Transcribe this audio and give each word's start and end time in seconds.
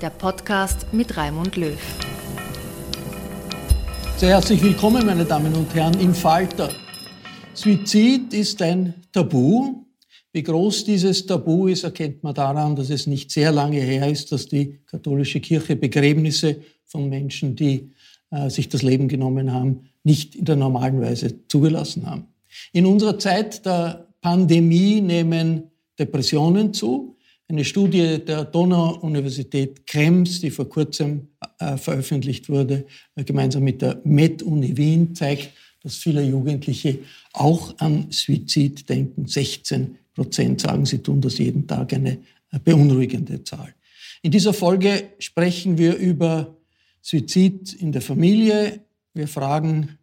der 0.00 0.10
Podcast 0.10 0.92
mit 0.92 1.16
Raimund 1.16 1.56
Löw. 1.56 1.78
Sehr 4.18 4.30
herzlich 4.30 4.62
willkommen, 4.62 5.06
meine 5.06 5.24
Damen 5.24 5.54
und 5.54 5.74
Herren, 5.74 5.98
im 6.00 6.14
Falter. 6.14 6.70
Suizid 7.54 8.34
ist 8.34 8.60
ein 8.60 8.94
Tabu. 9.12 9.84
Wie 10.32 10.42
groß 10.42 10.84
dieses 10.84 11.24
Tabu 11.24 11.66
ist, 11.68 11.84
erkennt 11.84 12.22
man 12.22 12.34
daran, 12.34 12.76
dass 12.76 12.90
es 12.90 13.06
nicht 13.06 13.30
sehr 13.30 13.52
lange 13.52 13.80
her 13.80 14.10
ist, 14.10 14.32
dass 14.32 14.48
die 14.48 14.80
katholische 14.84 15.40
Kirche 15.40 15.76
Begräbnisse 15.76 16.60
von 16.84 17.08
Menschen, 17.08 17.56
die 17.56 17.90
äh, 18.30 18.50
sich 18.50 18.68
das 18.68 18.82
Leben 18.82 19.08
genommen 19.08 19.52
haben, 19.52 19.88
nicht 20.04 20.34
in 20.34 20.44
der 20.44 20.56
normalen 20.56 21.00
Weise 21.00 21.46
zugelassen 21.48 22.04
haben. 22.06 22.26
In 22.72 22.84
unserer 22.84 23.18
Zeit 23.18 23.64
der 23.64 24.08
Pandemie 24.20 25.00
nehmen 25.00 25.70
Depressionen 25.98 26.74
zu. 26.74 27.15
Eine 27.48 27.64
Studie 27.64 28.18
der 28.24 28.44
Donau-Universität 28.44 29.86
Krems, 29.86 30.40
die 30.40 30.50
vor 30.50 30.68
kurzem 30.68 31.28
äh, 31.60 31.76
veröffentlicht 31.76 32.48
wurde, 32.48 32.86
äh, 33.14 33.22
gemeinsam 33.22 33.62
mit 33.62 33.82
der 33.82 34.00
Med-Uni 34.02 34.76
Wien, 34.76 35.14
zeigt, 35.14 35.52
dass 35.80 35.94
viele 35.94 36.24
Jugendliche 36.24 36.98
auch 37.32 37.78
an 37.78 38.06
Suizid 38.10 38.88
denken. 38.88 39.28
16 39.28 39.96
Prozent 40.12 40.62
sagen, 40.62 40.86
sie 40.86 40.98
tun 40.98 41.20
das 41.20 41.38
jeden 41.38 41.68
Tag, 41.68 41.92
eine 41.92 42.18
äh, 42.50 42.58
beunruhigende 42.58 43.44
Zahl. 43.44 43.72
In 44.22 44.32
dieser 44.32 44.52
Folge 44.52 45.10
sprechen 45.20 45.78
wir 45.78 45.94
über 45.94 46.56
Suizid 47.00 47.74
in 47.74 47.92
der 47.92 48.02
Familie. 48.02 48.80
Wir 49.14 49.28
fragen, 49.28 49.98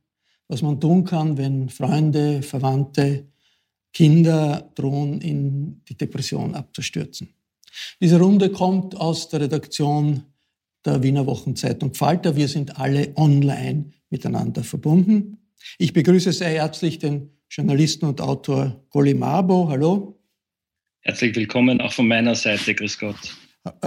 was 0.47 0.61
man 0.61 0.79
tun 0.79 1.03
kann, 1.03 1.37
wenn 1.37 1.67
Freunde, 1.67 2.41
Verwandte, 2.41 3.25
Kinder 3.93 4.71
drohen, 4.75 5.21
in 5.21 5.81
die 5.87 5.95
Depression 5.95 6.55
abzustürzen. 6.55 7.33
Diese 8.01 8.19
Runde 8.19 8.49
kommt 8.49 8.95
aus 8.95 9.29
der 9.29 9.41
Redaktion 9.41 10.23
der 10.85 11.01
Wiener 11.01 11.25
Wochenzeitung 11.25 11.93
Falter. 11.93 12.35
Wir 12.35 12.47
sind 12.47 12.79
alle 12.79 13.13
online 13.15 13.91
miteinander 14.09 14.63
verbunden. 14.63 15.37
Ich 15.77 15.93
begrüße 15.93 16.33
sehr 16.33 16.49
herzlich 16.49 16.99
den 16.99 17.29
Journalisten 17.49 18.05
und 18.05 18.19
Autor 18.19 18.83
Golimabo. 18.89 19.69
Hallo. 19.69 20.19
Herzlich 21.01 21.35
willkommen 21.35 21.79
auch 21.81 21.93
von 21.93 22.07
meiner 22.07 22.35
Seite. 22.35 22.73
Grüß 22.73 22.97
Gott. 22.97 23.15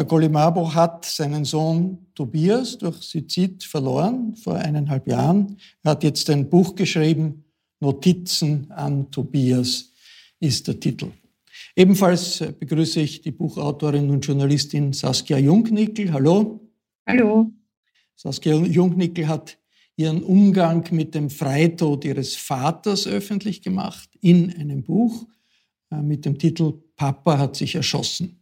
Golimabo 0.06 0.72
hat 0.72 1.04
seinen 1.04 1.44
Sohn 1.44 2.06
Tobias 2.14 2.78
durch 2.78 2.96
Suizid 3.02 3.62
verloren 3.62 4.34
vor 4.36 4.54
eineinhalb 4.54 5.06
Jahren. 5.06 5.58
Er 5.82 5.92
hat 5.92 6.02
jetzt 6.02 6.30
ein 6.30 6.48
Buch 6.48 6.74
geschrieben, 6.74 7.44
Notizen 7.80 8.70
an 8.70 9.10
Tobias 9.10 9.92
ist 10.40 10.68
der 10.68 10.78
Titel. 10.78 11.12
Ebenfalls 11.74 12.44
begrüße 12.58 13.00
ich 13.00 13.22
die 13.22 13.32
Buchautorin 13.32 14.10
und 14.10 14.24
Journalistin 14.24 14.92
Saskia 14.92 15.38
Jungnickel. 15.38 16.12
Hallo. 16.12 16.60
Hallo. 17.06 17.52
Saskia 18.14 18.56
Jungnickel 18.56 19.28
hat 19.28 19.58
ihren 19.96 20.22
Umgang 20.22 20.84
mit 20.90 21.14
dem 21.14 21.30
Freitod 21.30 22.04
ihres 22.04 22.36
Vaters 22.36 23.06
öffentlich 23.06 23.62
gemacht 23.62 24.10
in 24.20 24.54
einem 24.54 24.82
Buch 24.82 25.26
äh, 25.90 26.02
mit 26.02 26.24
dem 26.24 26.38
Titel 26.38 26.74
Papa 26.96 27.38
hat 27.38 27.56
sich 27.56 27.74
erschossen. 27.74 28.40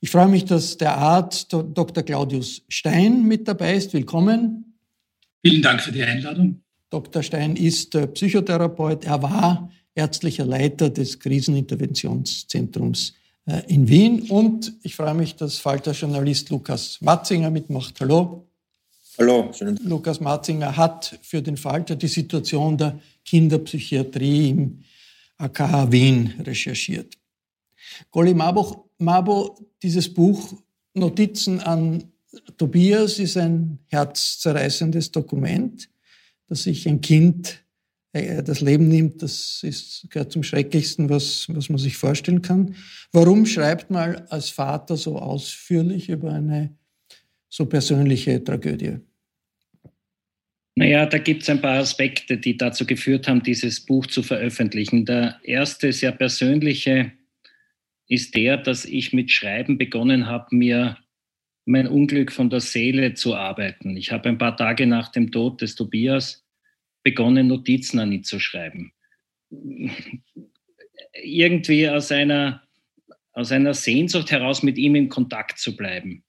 Ich 0.00 0.10
freue 0.10 0.28
mich, 0.28 0.44
dass 0.44 0.76
der 0.76 0.96
Arzt 0.96 1.52
Dr. 1.52 2.04
Claudius 2.04 2.62
Stein 2.68 3.24
mit 3.24 3.48
dabei 3.48 3.74
ist. 3.74 3.92
Willkommen. 3.92 4.78
Vielen 5.44 5.62
Dank 5.62 5.80
für 5.80 5.90
die 5.90 6.02
Einladung. 6.02 6.62
Dr. 6.90 7.22
Stein 7.22 7.56
ist 7.56 7.90
Psychotherapeut. 8.14 9.04
Er 9.04 9.22
war 9.22 9.70
ärztlicher 9.98 10.46
Leiter 10.46 10.90
des 10.90 11.18
Kriseninterventionszentrums 11.18 13.14
äh, 13.46 13.62
in 13.66 13.88
Wien. 13.88 14.30
Und 14.30 14.72
ich 14.82 14.94
freue 14.94 15.14
mich, 15.14 15.34
dass 15.34 15.58
Falter-Journalist 15.58 16.50
Lukas 16.50 17.00
Matzinger 17.00 17.50
mitmacht. 17.50 18.00
Hallo. 18.00 18.46
Hallo. 19.18 19.52
Schön. 19.52 19.76
Lukas 19.82 20.20
Matzinger 20.20 20.76
hat 20.76 21.18
für 21.22 21.42
den 21.42 21.56
Falter 21.56 21.96
die 21.96 22.06
Situation 22.06 22.78
der 22.78 23.00
Kinderpsychiatrie 23.24 24.50
im 24.50 24.84
AKH 25.38 25.90
Wien 25.90 26.34
recherchiert. 26.44 27.14
Golly 28.12 28.34
Mabo, 28.34 28.90
Mabo, 28.98 29.58
dieses 29.82 30.12
Buch 30.12 30.54
Notizen 30.94 31.60
an 31.60 32.04
Tobias 32.56 33.18
ist 33.18 33.36
ein 33.36 33.78
herzzerreißendes 33.86 35.10
Dokument, 35.10 35.88
das 36.48 36.64
sich 36.64 36.86
ein 36.86 37.00
Kind 37.00 37.64
das 38.42 38.60
Leben 38.60 38.88
nimmt, 38.88 39.22
das 39.22 39.60
ist, 39.62 40.06
gehört 40.10 40.32
zum 40.32 40.42
Schrecklichsten, 40.42 41.08
was, 41.08 41.46
was 41.48 41.68
man 41.68 41.78
sich 41.78 41.96
vorstellen 41.96 42.42
kann. 42.42 42.74
Warum 43.12 43.46
schreibt 43.46 43.90
man 43.90 44.16
als 44.28 44.50
Vater 44.50 44.96
so 44.96 45.18
ausführlich 45.18 46.08
über 46.08 46.32
eine 46.32 46.76
so 47.48 47.66
persönliche 47.66 48.42
Tragödie? 48.42 48.98
Naja, 50.76 51.06
da 51.06 51.18
gibt 51.18 51.42
es 51.42 51.48
ein 51.48 51.60
paar 51.60 51.78
Aspekte, 51.78 52.38
die 52.38 52.56
dazu 52.56 52.86
geführt 52.86 53.26
haben, 53.26 53.42
dieses 53.42 53.84
Buch 53.84 54.06
zu 54.06 54.22
veröffentlichen. 54.22 55.04
Der 55.04 55.40
erste, 55.42 55.92
sehr 55.92 56.12
persönliche, 56.12 57.10
ist 58.06 58.36
der, 58.36 58.56
dass 58.56 58.84
ich 58.84 59.12
mit 59.12 59.30
Schreiben 59.30 59.76
begonnen 59.76 60.26
habe, 60.26 60.54
mir 60.54 60.96
mein 61.64 61.86
Unglück 61.86 62.32
von 62.32 62.48
der 62.48 62.60
Seele 62.60 63.14
zu 63.14 63.34
arbeiten. 63.34 63.96
Ich 63.96 64.12
habe 64.12 64.28
ein 64.28 64.38
paar 64.38 64.56
Tage 64.56 64.86
nach 64.86 65.08
dem 65.12 65.30
Tod 65.30 65.60
des 65.60 65.74
Tobias 65.74 66.47
begonnen, 67.08 67.46
Notizen 67.48 67.98
an 67.98 68.12
ihn 68.12 68.24
zu 68.24 68.38
schreiben. 68.38 68.92
Irgendwie 71.22 71.88
aus 71.88 72.12
einer, 72.12 72.62
aus 73.32 73.50
einer 73.52 73.74
Sehnsucht 73.74 74.30
heraus, 74.30 74.62
mit 74.62 74.76
ihm 74.78 74.94
in 74.94 75.08
Kontakt 75.08 75.58
zu 75.58 75.76
bleiben. 75.76 76.22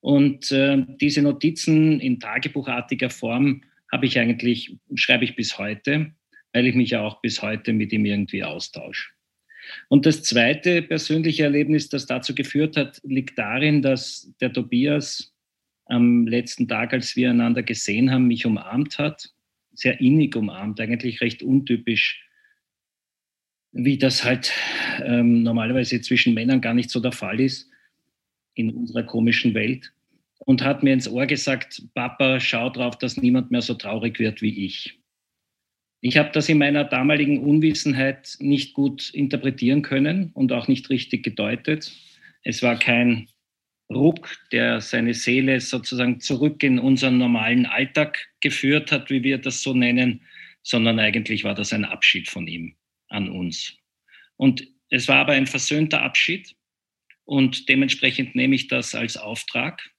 Und 0.00 0.50
äh, 0.52 0.84
diese 1.00 1.22
Notizen 1.22 2.00
in 2.00 2.20
tagebuchartiger 2.20 3.10
Form 3.10 3.62
habe 3.90 4.06
ich 4.06 4.18
eigentlich, 4.18 4.76
schreibe 4.94 5.24
ich 5.24 5.36
bis 5.36 5.58
heute. 5.58 6.12
weil 6.52 6.66
ich 6.66 6.74
mich 6.74 6.90
ja 6.90 7.02
auch 7.02 7.20
bis 7.20 7.42
heute 7.42 7.72
mit 7.72 7.92
ihm 7.92 8.04
irgendwie 8.04 8.44
austausche. 8.44 9.10
Und 9.88 10.06
das 10.06 10.22
zweite 10.22 10.82
persönliche 10.82 11.44
Erlebnis, 11.44 11.88
das 11.88 12.06
dazu 12.06 12.34
geführt 12.34 12.76
hat, 12.76 13.00
liegt 13.04 13.38
darin, 13.38 13.80
dass 13.80 14.30
der 14.40 14.52
Tobias 14.52 15.32
am 15.86 16.26
letzten 16.26 16.68
Tag, 16.68 16.92
als 16.92 17.16
wir 17.16 17.30
einander 17.30 17.62
gesehen 17.62 18.10
haben, 18.10 18.26
mich 18.26 18.44
umarmt 18.44 18.98
hat, 18.98 19.30
sehr 19.74 20.00
innig 20.00 20.36
umarmt, 20.36 20.80
eigentlich 20.80 21.20
recht 21.20 21.42
untypisch, 21.42 22.24
wie 23.72 23.98
das 23.98 24.24
halt 24.24 24.52
ähm, 25.02 25.42
normalerweise 25.42 26.00
zwischen 26.00 26.34
Männern 26.34 26.60
gar 26.60 26.74
nicht 26.74 26.90
so 26.90 27.00
der 27.00 27.12
Fall 27.12 27.40
ist 27.40 27.70
in 28.54 28.70
unserer 28.70 29.02
komischen 29.02 29.54
Welt. 29.54 29.92
Und 30.44 30.62
hat 30.62 30.82
mir 30.82 30.92
ins 30.92 31.08
Ohr 31.08 31.26
gesagt, 31.26 31.82
Papa, 31.94 32.40
schau 32.40 32.68
drauf, 32.68 32.98
dass 32.98 33.16
niemand 33.16 33.52
mehr 33.52 33.62
so 33.62 33.74
traurig 33.74 34.18
wird 34.18 34.42
wie 34.42 34.66
ich. 34.66 34.98
Ich 36.00 36.16
habe 36.16 36.30
das 36.32 36.48
in 36.48 36.58
meiner 36.58 36.82
damaligen 36.82 37.38
Unwissenheit 37.38 38.36
nicht 38.40 38.74
gut 38.74 39.10
interpretieren 39.10 39.82
können 39.82 40.32
und 40.34 40.52
auch 40.52 40.66
nicht 40.66 40.90
richtig 40.90 41.22
gedeutet. 41.22 41.92
Es 42.42 42.60
war 42.60 42.76
kein 42.76 43.28
Ruck, 43.90 44.38
der 44.52 44.80
seine 44.80 45.14
Seele 45.14 45.60
sozusagen 45.60 46.20
zurück 46.20 46.62
in 46.62 46.78
unseren 46.78 47.18
normalen 47.18 47.66
Alltag 47.66 48.28
geführt 48.40 48.90
hat, 48.92 49.10
wie 49.10 49.22
wir 49.22 49.38
das 49.38 49.62
so 49.62 49.74
nennen, 49.74 50.22
sondern 50.62 50.98
eigentlich 50.98 51.44
war 51.44 51.54
das 51.54 51.72
ein 51.72 51.84
Abschied 51.84 52.28
von 52.28 52.46
ihm 52.46 52.74
an 53.08 53.28
uns. 53.28 53.76
Und 54.36 54.66
es 54.90 55.08
war 55.08 55.16
aber 55.16 55.32
ein 55.32 55.46
versöhnter 55.46 56.02
Abschied 56.02 56.54
und 57.24 57.68
dementsprechend 57.68 58.34
nehme 58.34 58.54
ich 58.54 58.68
das 58.68 58.94
als 58.94 59.16
Auftrag. 59.16 59.90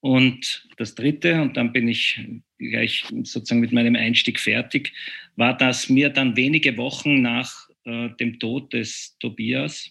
Und 0.00 0.68
das 0.76 0.94
Dritte, 0.94 1.40
und 1.42 1.56
dann 1.56 1.72
bin 1.72 1.88
ich 1.88 2.20
gleich 2.58 3.04
sozusagen 3.22 3.60
mit 3.60 3.72
meinem 3.72 3.96
Einstieg 3.96 4.38
fertig, 4.38 4.92
war, 5.34 5.56
dass 5.56 5.88
mir 5.88 6.10
dann 6.10 6.36
wenige 6.36 6.76
Wochen 6.76 7.22
nach 7.22 7.68
äh, 7.84 8.10
dem 8.20 8.38
Tod 8.38 8.72
des 8.72 9.16
Tobias 9.18 9.90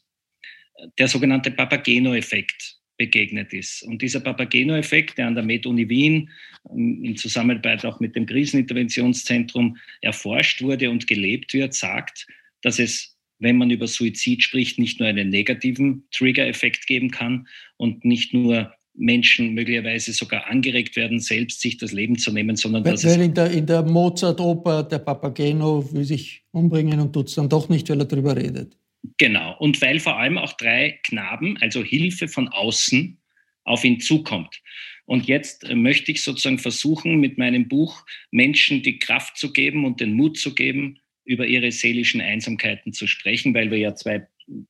äh, 0.75 0.88
der 0.98 1.08
sogenannte 1.08 1.51
Papageno-Effekt 1.51 2.75
begegnet 2.98 3.54
ist. 3.54 3.84
Und 3.84 4.02
dieser 4.02 4.20
Papageno-Effekt, 4.20 5.18
der 5.18 5.28
an 5.28 5.36
der 5.36 5.44
MedUni 5.44 5.90
Wien 5.90 6.30
ähm, 6.70 7.04
in 7.04 7.18
Zusammenarbeit 7.18 7.86
auch 7.86 8.00
mit 8.00 8.16
dem 8.16 8.26
Kriseninterventionszentrum 8.26 9.78
erforscht 10.02 10.62
wurde 10.62 10.90
und 10.90 11.08
gelebt 11.08 11.54
wird, 11.54 11.74
sagt, 11.74 12.28
dass 12.62 12.80
es, 12.80 13.18
wenn 13.40 13.58
man 13.58 13.70
über 13.70 13.88
Suizid 13.88 14.44
spricht, 14.44 14.80
nicht 14.80 15.00
nur 15.00 15.10
einen 15.10 15.30
negativen 15.30 16.08
Trigger-Effekt 16.12 16.88
geben 16.88 17.12
kann 17.12 17.48
und 17.78 18.06
nicht 18.06 18.34
nur 18.34 18.74
Menschen 18.98 19.54
möglicherweise 19.54 20.14
sogar 20.14 20.48
angeregt 20.48 20.96
werden, 20.96 21.20
selbst 21.20 21.62
sich 21.62 21.78
das 21.78 21.92
Leben 21.92 22.18
zu 22.18 22.32
nehmen, 22.32 22.56
sondern 22.56 22.86
weil, 22.86 22.94
dass 22.94 23.06
weil 23.06 23.22
in 23.22 23.34
der, 23.34 23.52
in 23.52 23.66
der 23.66 23.84
Mozart-Oper 23.84 24.84
der 24.84 25.00
Papageno 25.00 25.92
will 25.92 26.06
sich 26.06 26.44
umbringen 26.52 27.00
und 27.02 27.12
tut 27.12 27.28
es 27.28 27.36
dann 27.36 27.50
doch 27.50 27.68
nicht, 27.68 27.90
weil 27.90 28.00
er 28.00 28.06
darüber 28.06 28.36
redet. 28.36 28.78
Genau. 29.18 29.57
Und 29.57 29.81
weil 29.81 30.00
vor 30.00 30.18
allem 30.18 30.38
auch 30.38 30.54
drei 30.54 31.00
Knaben, 31.04 31.57
also 31.62 31.84
Hilfe 31.84 32.28
von 32.28 32.48
außen, 32.48 33.19
auf 33.63 33.84
ihn 33.84 34.00
zukommt. 34.00 34.62
Und 35.06 35.28
jetzt 35.28 35.63
äh, 35.63 35.75
möchte 35.75 36.12
ich 36.12 36.24
sozusagen 36.24 36.60
versuchen, 36.60 37.19
mit 37.19 37.38
meinem 37.38 37.68
Buch 37.68 38.06
Menschen 38.31 38.81
die 38.84 39.00
Kraft 39.00 39.38
zu 39.38 39.54
geben 39.54 39.86
und 39.86 40.00
den 40.00 40.13
Mut 40.13 40.38
zu 40.38 40.56
geben, 40.56 41.00
über 41.25 41.48
ihre 41.48 41.72
seelischen 41.72 42.22
Einsamkeiten 42.22 42.94
zu 42.94 43.07
sprechen, 43.07 43.54
weil 43.54 43.72
wir 43.72 43.80
ja 43.80 43.96
zwei 43.96 44.28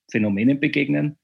Phänomenen 0.09 0.59
begegnen. 0.59 1.17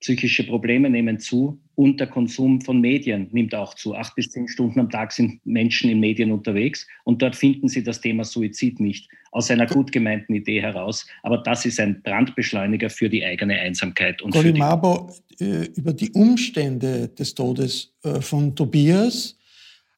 Psychische 0.00 0.44
Probleme 0.44 0.90
nehmen 0.90 1.18
zu 1.18 1.60
und 1.76 1.98
der 1.98 2.06
Konsum 2.06 2.60
von 2.60 2.80
Medien 2.80 3.28
nimmt 3.32 3.54
auch 3.54 3.74
zu. 3.74 3.94
Acht 3.94 4.14
bis 4.14 4.30
zehn 4.30 4.46
Stunden 4.48 4.80
am 4.80 4.90
Tag 4.90 5.12
sind 5.12 5.44
Menschen 5.46 5.90
in 5.90 5.98
Medien 5.98 6.30
unterwegs 6.30 6.86
und 7.04 7.22
dort 7.22 7.34
finden 7.34 7.68
sie 7.68 7.82
das 7.82 8.00
Thema 8.00 8.24
Suizid 8.24 8.80
nicht. 8.80 9.08
Aus 9.32 9.50
einer 9.50 9.66
gut 9.66 9.90
gemeinten 9.90 10.34
Idee 10.34 10.60
heraus. 10.60 11.06
Aber 11.22 11.38
das 11.38 11.64
ist 11.64 11.80
ein 11.80 12.02
Brandbeschleuniger 12.02 12.90
für 12.90 13.08
die 13.08 13.24
eigene 13.24 13.58
Einsamkeit. 13.58 14.22
Und 14.22 14.32
Golimabo, 14.32 15.10
äh, 15.40 15.64
über 15.74 15.92
die 15.92 16.10
Umstände 16.12 17.08
des 17.08 17.34
Todes 17.34 17.92
äh, 18.04 18.20
von 18.20 18.54
Tobias 18.54 19.36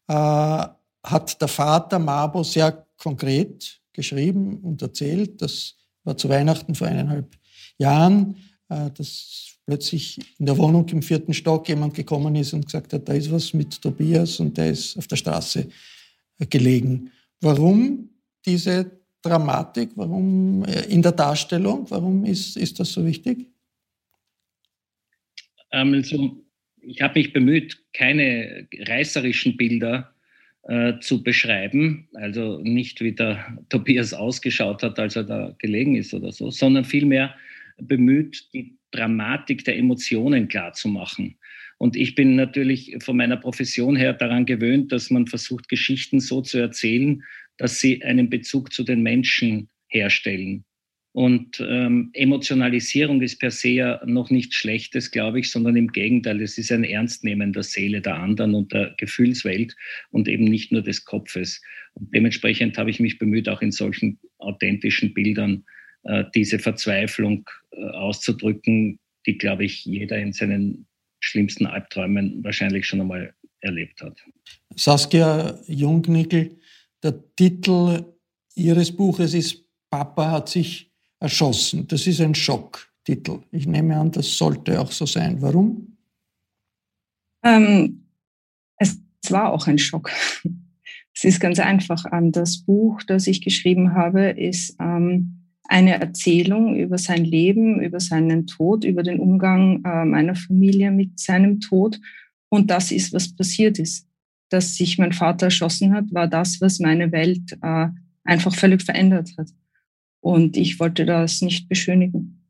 äh, 0.08 0.12
hat 0.14 1.40
der 1.40 1.48
Vater 1.48 1.98
Mabo 1.98 2.42
sehr 2.42 2.86
konkret 2.96 3.80
geschrieben 3.92 4.58
und 4.58 4.80
erzählt. 4.80 5.42
Das 5.42 5.76
war 6.04 6.16
zu 6.16 6.28
Weihnachten 6.28 6.74
vor 6.74 6.86
eineinhalb 6.86 7.36
Jahren, 7.78 8.36
dass 8.68 9.55
plötzlich 9.66 10.18
in 10.38 10.46
der 10.46 10.56
Wohnung 10.56 10.88
im 10.88 11.02
vierten 11.02 11.34
Stock 11.34 11.68
jemand 11.68 11.94
gekommen 11.94 12.36
ist 12.36 12.52
und 12.52 12.66
gesagt 12.66 12.92
hat, 12.92 13.08
da 13.08 13.12
ist 13.12 13.30
was 13.30 13.52
mit 13.52 13.82
Tobias 13.82 14.40
und 14.40 14.56
der 14.56 14.70
ist 14.70 14.96
auf 14.96 15.08
der 15.08 15.16
Straße 15.16 15.68
äh, 16.38 16.46
gelegen. 16.46 17.10
Warum 17.40 18.10
diese 18.46 18.90
Dramatik? 19.22 19.90
Warum 19.96 20.64
äh, 20.64 20.86
in 20.86 21.02
der 21.02 21.12
Darstellung? 21.12 21.84
Warum 21.90 22.24
ist, 22.24 22.56
ist 22.56 22.78
das 22.78 22.92
so 22.92 23.04
wichtig? 23.04 23.46
Ähm, 25.72 25.94
also, 25.94 26.36
ich 26.80 27.02
habe 27.02 27.18
mich 27.18 27.32
bemüht, 27.32 27.76
keine 27.92 28.68
reißerischen 28.72 29.56
Bilder 29.56 30.14
äh, 30.62 31.00
zu 31.00 31.24
beschreiben, 31.24 32.08
also 32.14 32.60
nicht 32.60 33.00
wie 33.00 33.12
der 33.12 33.58
Tobias 33.68 34.14
ausgeschaut 34.14 34.84
hat, 34.84 34.98
als 35.00 35.16
er 35.16 35.24
da 35.24 35.54
gelegen 35.58 35.96
ist 35.96 36.14
oder 36.14 36.30
so, 36.30 36.50
sondern 36.52 36.84
vielmehr 36.84 37.34
bemüht, 37.78 38.48
die 38.54 38.76
Dramatik 38.96 39.64
der 39.64 39.76
Emotionen 39.76 40.48
klarzumachen. 40.48 41.36
Und 41.78 41.94
ich 41.96 42.14
bin 42.14 42.36
natürlich 42.36 42.96
von 43.00 43.16
meiner 43.16 43.36
Profession 43.36 43.96
her 43.96 44.14
daran 44.14 44.46
gewöhnt, 44.46 44.92
dass 44.92 45.10
man 45.10 45.26
versucht, 45.26 45.68
Geschichten 45.68 46.20
so 46.20 46.40
zu 46.40 46.58
erzählen, 46.58 47.22
dass 47.58 47.80
sie 47.80 48.02
einen 48.02 48.30
Bezug 48.30 48.72
zu 48.72 48.82
den 48.82 49.02
Menschen 49.02 49.68
herstellen. 49.88 50.64
Und 51.12 51.64
ähm, 51.66 52.10
Emotionalisierung 52.12 53.22
ist 53.22 53.38
per 53.38 53.50
se 53.50 53.70
ja 53.70 54.02
noch 54.04 54.28
nichts 54.28 54.54
Schlechtes, 54.54 55.10
glaube 55.10 55.40
ich, 55.40 55.50
sondern 55.50 55.74
im 55.74 55.88
Gegenteil, 55.88 56.42
es 56.42 56.58
ist 56.58 56.70
ein 56.70 56.84
Ernstnehmen 56.84 57.54
der 57.54 57.62
Seele 57.62 58.02
der 58.02 58.16
anderen 58.16 58.54
und 58.54 58.74
der 58.74 58.94
Gefühlswelt 58.98 59.74
und 60.10 60.28
eben 60.28 60.44
nicht 60.44 60.72
nur 60.72 60.82
des 60.82 61.06
Kopfes. 61.06 61.62
Und 61.94 62.14
dementsprechend 62.14 62.76
habe 62.76 62.90
ich 62.90 63.00
mich 63.00 63.16
bemüht, 63.16 63.48
auch 63.48 63.62
in 63.62 63.72
solchen 63.72 64.18
authentischen 64.36 65.14
Bildern 65.14 65.64
diese 66.34 66.58
Verzweiflung 66.58 67.48
äh, 67.72 67.84
auszudrücken, 67.90 68.98
die, 69.26 69.38
glaube 69.38 69.64
ich, 69.64 69.84
jeder 69.84 70.18
in 70.18 70.32
seinen 70.32 70.86
schlimmsten 71.20 71.66
Albträumen 71.66 72.44
wahrscheinlich 72.44 72.86
schon 72.86 73.00
einmal 73.00 73.34
erlebt 73.60 74.00
hat. 74.02 74.18
Saskia 74.74 75.58
Jungnickel, 75.66 76.56
der 77.02 77.14
Titel 77.34 78.04
Ihres 78.54 78.94
Buches 78.94 79.34
ist 79.34 79.64
Papa 79.90 80.30
hat 80.30 80.48
sich 80.48 80.90
erschossen. 81.20 81.86
Das 81.88 82.06
ist 82.06 82.20
ein 82.20 82.34
Schocktitel. 82.34 83.40
Ich 83.50 83.66
nehme 83.66 83.96
an, 83.96 84.10
das 84.10 84.36
sollte 84.36 84.80
auch 84.80 84.90
so 84.90 85.06
sein. 85.06 85.40
Warum? 85.40 85.96
Ähm, 87.44 88.06
es 88.78 88.98
war 89.28 89.52
auch 89.52 89.66
ein 89.66 89.78
Schock. 89.78 90.10
Es 91.18 91.24
ist 91.24 91.40
ganz 91.40 91.58
einfach. 91.58 92.04
Das 92.32 92.58
Buch, 92.58 93.02
das 93.02 93.26
ich 93.26 93.40
geschrieben 93.40 93.94
habe, 93.94 94.32
ist 94.32 94.76
ähm, 94.78 95.35
eine 95.68 96.00
Erzählung 96.00 96.76
über 96.76 96.98
sein 96.98 97.24
Leben, 97.24 97.80
über 97.80 98.00
seinen 98.00 98.46
Tod, 98.46 98.84
über 98.84 99.02
den 99.02 99.20
Umgang 99.20 99.82
äh, 99.84 100.04
meiner 100.04 100.34
Familie 100.34 100.90
mit 100.90 101.18
seinem 101.18 101.60
Tod. 101.60 102.00
Und 102.48 102.70
das 102.70 102.92
ist, 102.92 103.12
was 103.12 103.34
passiert 103.34 103.78
ist. 103.78 104.06
Dass 104.48 104.76
sich 104.76 104.98
mein 104.98 105.12
Vater 105.12 105.46
erschossen 105.46 105.92
hat, 105.92 106.04
war 106.12 106.28
das, 106.28 106.60
was 106.60 106.78
meine 106.78 107.10
Welt 107.10 107.58
äh, 107.62 107.88
einfach 108.24 108.54
völlig 108.54 108.82
verändert 108.82 109.30
hat. 109.36 109.48
Und 110.20 110.56
ich 110.56 110.78
wollte 110.78 111.04
das 111.04 111.42
nicht 111.42 111.68
beschönigen. 111.68 112.44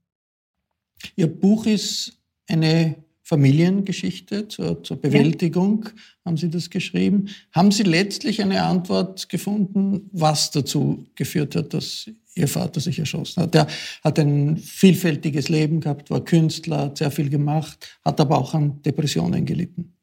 Ihr 1.14 1.26
Buch 1.26 1.66
ist 1.66 2.18
eine 2.48 2.96
Familiengeschichte 3.22 4.46
zur, 4.46 4.84
zur 4.84 4.98
Bewältigung, 4.98 5.84
ja. 5.84 5.90
haben 6.24 6.36
Sie 6.36 6.48
das 6.48 6.70
geschrieben. 6.70 7.28
Haben 7.50 7.72
Sie 7.72 7.82
letztlich 7.82 8.40
eine 8.40 8.62
Antwort 8.62 9.28
gefunden, 9.28 10.08
was 10.12 10.52
dazu 10.52 11.06
geführt 11.16 11.56
hat, 11.56 11.74
dass 11.74 12.08
Ihr 12.36 12.48
Vater 12.48 12.80
sich 12.80 12.98
erschossen 12.98 13.42
hat? 13.42 13.54
Er 13.54 13.66
hat 14.04 14.18
ein 14.18 14.58
vielfältiges 14.58 15.48
Leben 15.48 15.80
gehabt, 15.80 16.10
war 16.10 16.22
Künstler, 16.22 16.78
hat 16.82 16.98
sehr 16.98 17.10
viel 17.10 17.30
gemacht, 17.30 17.98
hat 18.04 18.20
aber 18.20 18.38
auch 18.38 18.54
an 18.54 18.82
Depressionen 18.82 19.46
gelitten. 19.46 19.94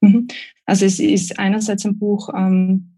Mhm. 0.00 0.26
Also 0.66 0.84
es 0.84 0.98
ist 0.98 1.38
einerseits 1.38 1.86
ein 1.86 1.98
Buch 1.98 2.28
ähm, 2.36 2.96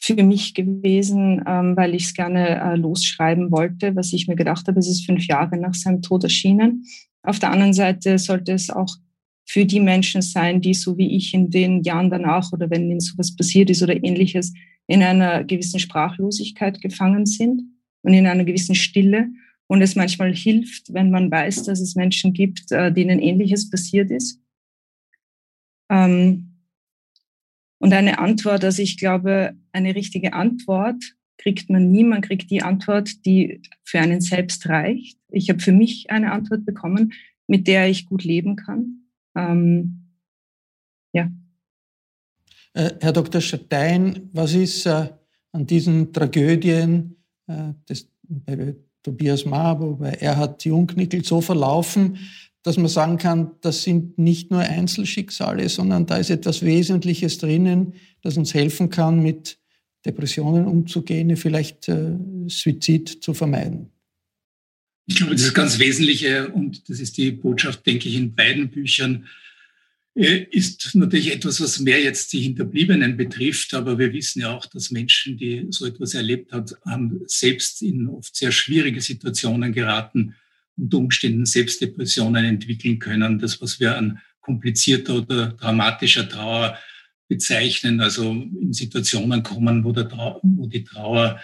für 0.00 0.22
mich 0.22 0.54
gewesen, 0.54 1.42
ähm, 1.46 1.76
weil 1.76 1.94
ich 1.94 2.04
es 2.04 2.14
gerne 2.14 2.60
äh, 2.60 2.76
losschreiben 2.76 3.50
wollte, 3.52 3.94
was 3.94 4.12
ich 4.12 4.26
mir 4.26 4.36
gedacht 4.36 4.66
habe, 4.66 4.78
es 4.78 4.88
ist 4.88 5.06
fünf 5.06 5.26
Jahre 5.26 5.56
nach 5.56 5.74
seinem 5.74 6.02
Tod 6.02 6.24
erschienen. 6.24 6.84
Auf 7.22 7.38
der 7.38 7.50
anderen 7.50 7.74
Seite 7.74 8.18
sollte 8.18 8.52
es 8.52 8.70
auch 8.70 8.96
für 9.44 9.66
die 9.66 9.80
Menschen 9.80 10.22
sein, 10.22 10.60
die 10.60 10.74
so 10.74 10.98
wie 10.98 11.16
ich 11.16 11.32
in 11.32 11.50
den 11.50 11.82
Jahren 11.82 12.10
danach 12.10 12.52
oder 12.52 12.70
wenn 12.70 12.90
ihnen 12.90 13.00
sowas 13.00 13.34
passiert 13.34 13.70
ist 13.70 13.82
oder 13.82 14.02
ähnliches, 14.02 14.52
in 14.88 15.02
einer 15.02 15.44
gewissen 15.44 15.78
Sprachlosigkeit 15.78 16.80
gefangen 16.80 17.26
sind 17.26 17.62
und 18.02 18.14
in 18.14 18.26
einer 18.26 18.44
gewissen 18.44 18.74
Stille. 18.74 19.28
Und 19.68 19.82
es 19.82 19.94
manchmal 19.94 20.34
hilft, 20.34 20.92
wenn 20.94 21.10
man 21.10 21.30
weiß, 21.30 21.64
dass 21.64 21.78
es 21.78 21.94
Menschen 21.94 22.32
gibt, 22.32 22.72
äh, 22.72 22.90
denen 22.90 23.20
ähnliches 23.20 23.70
passiert 23.70 24.10
ist. 24.10 24.40
Ähm, 25.90 26.56
und 27.78 27.92
eine 27.92 28.18
Antwort, 28.18 28.64
also 28.64 28.82
ich 28.82 28.96
glaube, 28.96 29.54
eine 29.72 29.94
richtige 29.94 30.32
Antwort 30.32 31.14
kriegt 31.36 31.70
man 31.70 31.90
nie. 31.90 32.02
Man 32.02 32.22
kriegt 32.22 32.50
die 32.50 32.62
Antwort, 32.62 33.24
die 33.24 33.62
für 33.84 34.00
einen 34.00 34.20
selbst 34.20 34.68
reicht. 34.68 35.18
Ich 35.30 35.50
habe 35.50 35.60
für 35.60 35.72
mich 35.72 36.10
eine 36.10 36.32
Antwort 36.32 36.64
bekommen, 36.64 37.12
mit 37.46 37.66
der 37.68 37.88
ich 37.88 38.06
gut 38.06 38.24
leben 38.24 38.56
kann. 38.56 39.04
Ähm, 39.36 40.14
ja. 41.12 41.30
Äh, 42.78 42.94
Herr 43.00 43.12
Dr. 43.12 43.40
Stein, 43.40 44.30
was 44.32 44.54
ist 44.54 44.86
äh, 44.86 45.08
an 45.50 45.66
diesen 45.66 46.12
Tragödien 46.12 47.16
äh, 47.48 47.72
des, 47.88 48.08
bei 48.22 48.76
Tobias 49.02 49.44
Mabo, 49.44 49.96
bei 49.96 50.10
Erhard 50.10 50.64
Jungnickel 50.64 51.24
so 51.24 51.40
verlaufen, 51.40 52.18
dass 52.62 52.76
man 52.76 52.86
sagen 52.86 53.18
kann, 53.18 53.50
das 53.62 53.82
sind 53.82 54.16
nicht 54.18 54.52
nur 54.52 54.60
Einzelschicksale, 54.60 55.68
sondern 55.68 56.06
da 56.06 56.18
ist 56.18 56.30
etwas 56.30 56.62
Wesentliches 56.64 57.38
drinnen, 57.38 57.94
das 58.22 58.36
uns 58.36 58.54
helfen 58.54 58.90
kann, 58.90 59.24
mit 59.24 59.58
Depressionen 60.06 60.66
umzugehen, 60.66 61.36
vielleicht 61.36 61.88
äh, 61.88 62.16
Suizid 62.46 63.08
zu 63.24 63.34
vermeiden. 63.34 63.90
Ich 65.06 65.16
glaube, 65.16 65.32
das 65.32 65.42
ist 65.42 65.54
ganz 65.54 65.80
Wesentliche 65.80 66.48
und 66.50 66.88
das 66.88 67.00
ist 67.00 67.16
die 67.16 67.32
Botschaft, 67.32 67.84
denke 67.86 68.08
ich, 68.08 68.14
in 68.14 68.36
beiden 68.36 68.70
Büchern, 68.70 69.26
ist 70.18 70.94
natürlich 70.94 71.32
etwas, 71.32 71.60
was 71.60 71.78
mehr 71.78 72.00
jetzt 72.00 72.32
die 72.32 72.40
Hinterbliebenen 72.40 73.16
betrifft. 73.16 73.72
Aber 73.74 73.98
wir 73.98 74.12
wissen 74.12 74.40
ja 74.40 74.56
auch, 74.56 74.66
dass 74.66 74.90
Menschen, 74.90 75.36
die 75.36 75.66
so 75.70 75.86
etwas 75.86 76.14
erlebt 76.14 76.52
haben, 76.52 77.20
selbst 77.26 77.82
in 77.82 78.08
oft 78.08 78.34
sehr 78.34 78.50
schwierige 78.50 79.00
Situationen 79.00 79.72
geraten, 79.72 80.34
unter 80.76 80.98
Umständen 80.98 81.46
Selbstdepressionen 81.46 82.44
entwickeln 82.44 82.98
können. 82.98 83.38
Das, 83.38 83.60
was 83.60 83.78
wir 83.78 83.96
an 83.96 84.18
komplizierter 84.40 85.16
oder 85.16 85.48
dramatischer 85.48 86.28
Trauer 86.28 86.76
bezeichnen, 87.28 88.00
also 88.00 88.32
in 88.32 88.72
Situationen 88.72 89.42
kommen, 89.42 89.84
wo, 89.84 89.92
Trauer, 89.92 90.40
wo 90.42 90.66
die 90.66 90.82
Trauer 90.82 91.40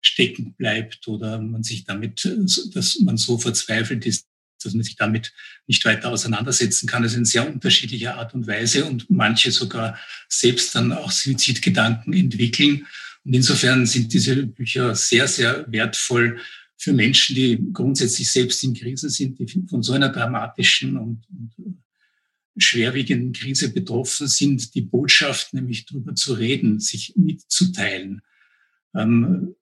stecken 0.00 0.54
bleibt 0.54 1.06
oder 1.08 1.40
man 1.40 1.62
sich 1.62 1.84
damit, 1.84 2.28
dass 2.74 2.98
man 3.00 3.16
so 3.16 3.38
verzweifelt 3.38 4.04
ist, 4.04 4.26
dass 4.64 4.74
man 4.74 4.82
sich 4.82 4.96
damit 4.96 5.32
nicht 5.66 5.84
weiter 5.84 6.10
auseinandersetzen 6.10 6.86
kann. 6.86 7.04
Ist 7.04 7.14
in 7.14 7.24
sehr 7.24 7.48
unterschiedlicher 7.48 8.16
Art 8.16 8.34
und 8.34 8.46
Weise 8.46 8.84
und 8.84 9.10
manche 9.10 9.50
sogar 9.50 9.98
selbst 10.28 10.74
dann 10.74 10.92
auch 10.92 11.10
Suizidgedanken 11.10 12.12
entwickeln. 12.12 12.86
Und 13.24 13.34
insofern 13.34 13.86
sind 13.86 14.12
diese 14.12 14.46
Bücher 14.46 14.94
sehr, 14.94 15.28
sehr 15.28 15.70
wertvoll 15.70 16.40
für 16.76 16.92
Menschen, 16.92 17.34
die 17.34 17.58
grundsätzlich 17.72 18.30
selbst 18.30 18.62
in 18.62 18.74
Krisen 18.74 19.10
sind, 19.10 19.38
die 19.38 19.46
von 19.68 19.82
so 19.82 19.92
einer 19.92 20.10
dramatischen 20.10 20.96
und, 20.96 21.24
und 21.28 21.78
schwerwiegenden 22.56 23.32
Krise 23.32 23.72
betroffen 23.72 24.28
sind, 24.28 24.74
die 24.74 24.82
Botschaft, 24.82 25.54
nämlich 25.54 25.86
darüber 25.86 26.14
zu 26.14 26.34
reden, 26.34 26.80
sich 26.80 27.14
mitzuteilen. 27.16 28.22
Ähm, 28.94 29.54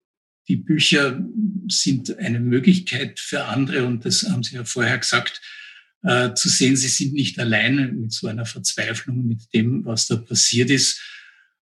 die 0.48 0.56
Bücher 0.56 1.24
sind 1.68 2.18
eine 2.18 2.40
Möglichkeit 2.40 3.18
für 3.18 3.44
andere, 3.44 3.84
und 3.84 4.04
das 4.04 4.22
haben 4.22 4.42
Sie 4.42 4.54
ja 4.54 4.64
vorher 4.64 4.98
gesagt, 4.98 5.40
äh, 6.02 6.34
zu 6.34 6.48
sehen, 6.48 6.76
sie 6.76 6.88
sind 6.88 7.14
nicht 7.14 7.38
alleine 7.38 7.88
mit 7.88 8.12
so 8.12 8.28
einer 8.28 8.46
Verzweiflung, 8.46 9.26
mit 9.26 9.52
dem, 9.52 9.84
was 9.84 10.06
da 10.06 10.16
passiert 10.16 10.70
ist. 10.70 11.00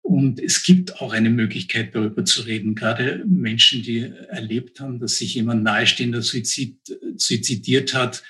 Und 0.01 0.41
es 0.41 0.63
gibt 0.63 1.01
auch 1.01 1.13
eine 1.13 1.29
Möglichkeit, 1.29 1.95
darüber 1.95 2.25
zu 2.25 2.43
reden. 2.43 2.75
Gerade 2.75 3.23
Menschen, 3.27 3.83
die 3.83 4.01
erlebt 4.29 4.81
haben, 4.81 4.99
dass 4.99 5.19
sich 5.19 5.35
jemand 5.35 5.63
nahestehender 5.63 6.23
Suizid, 6.23 6.79
suizidiert 7.17 7.93
hat, 7.93 8.23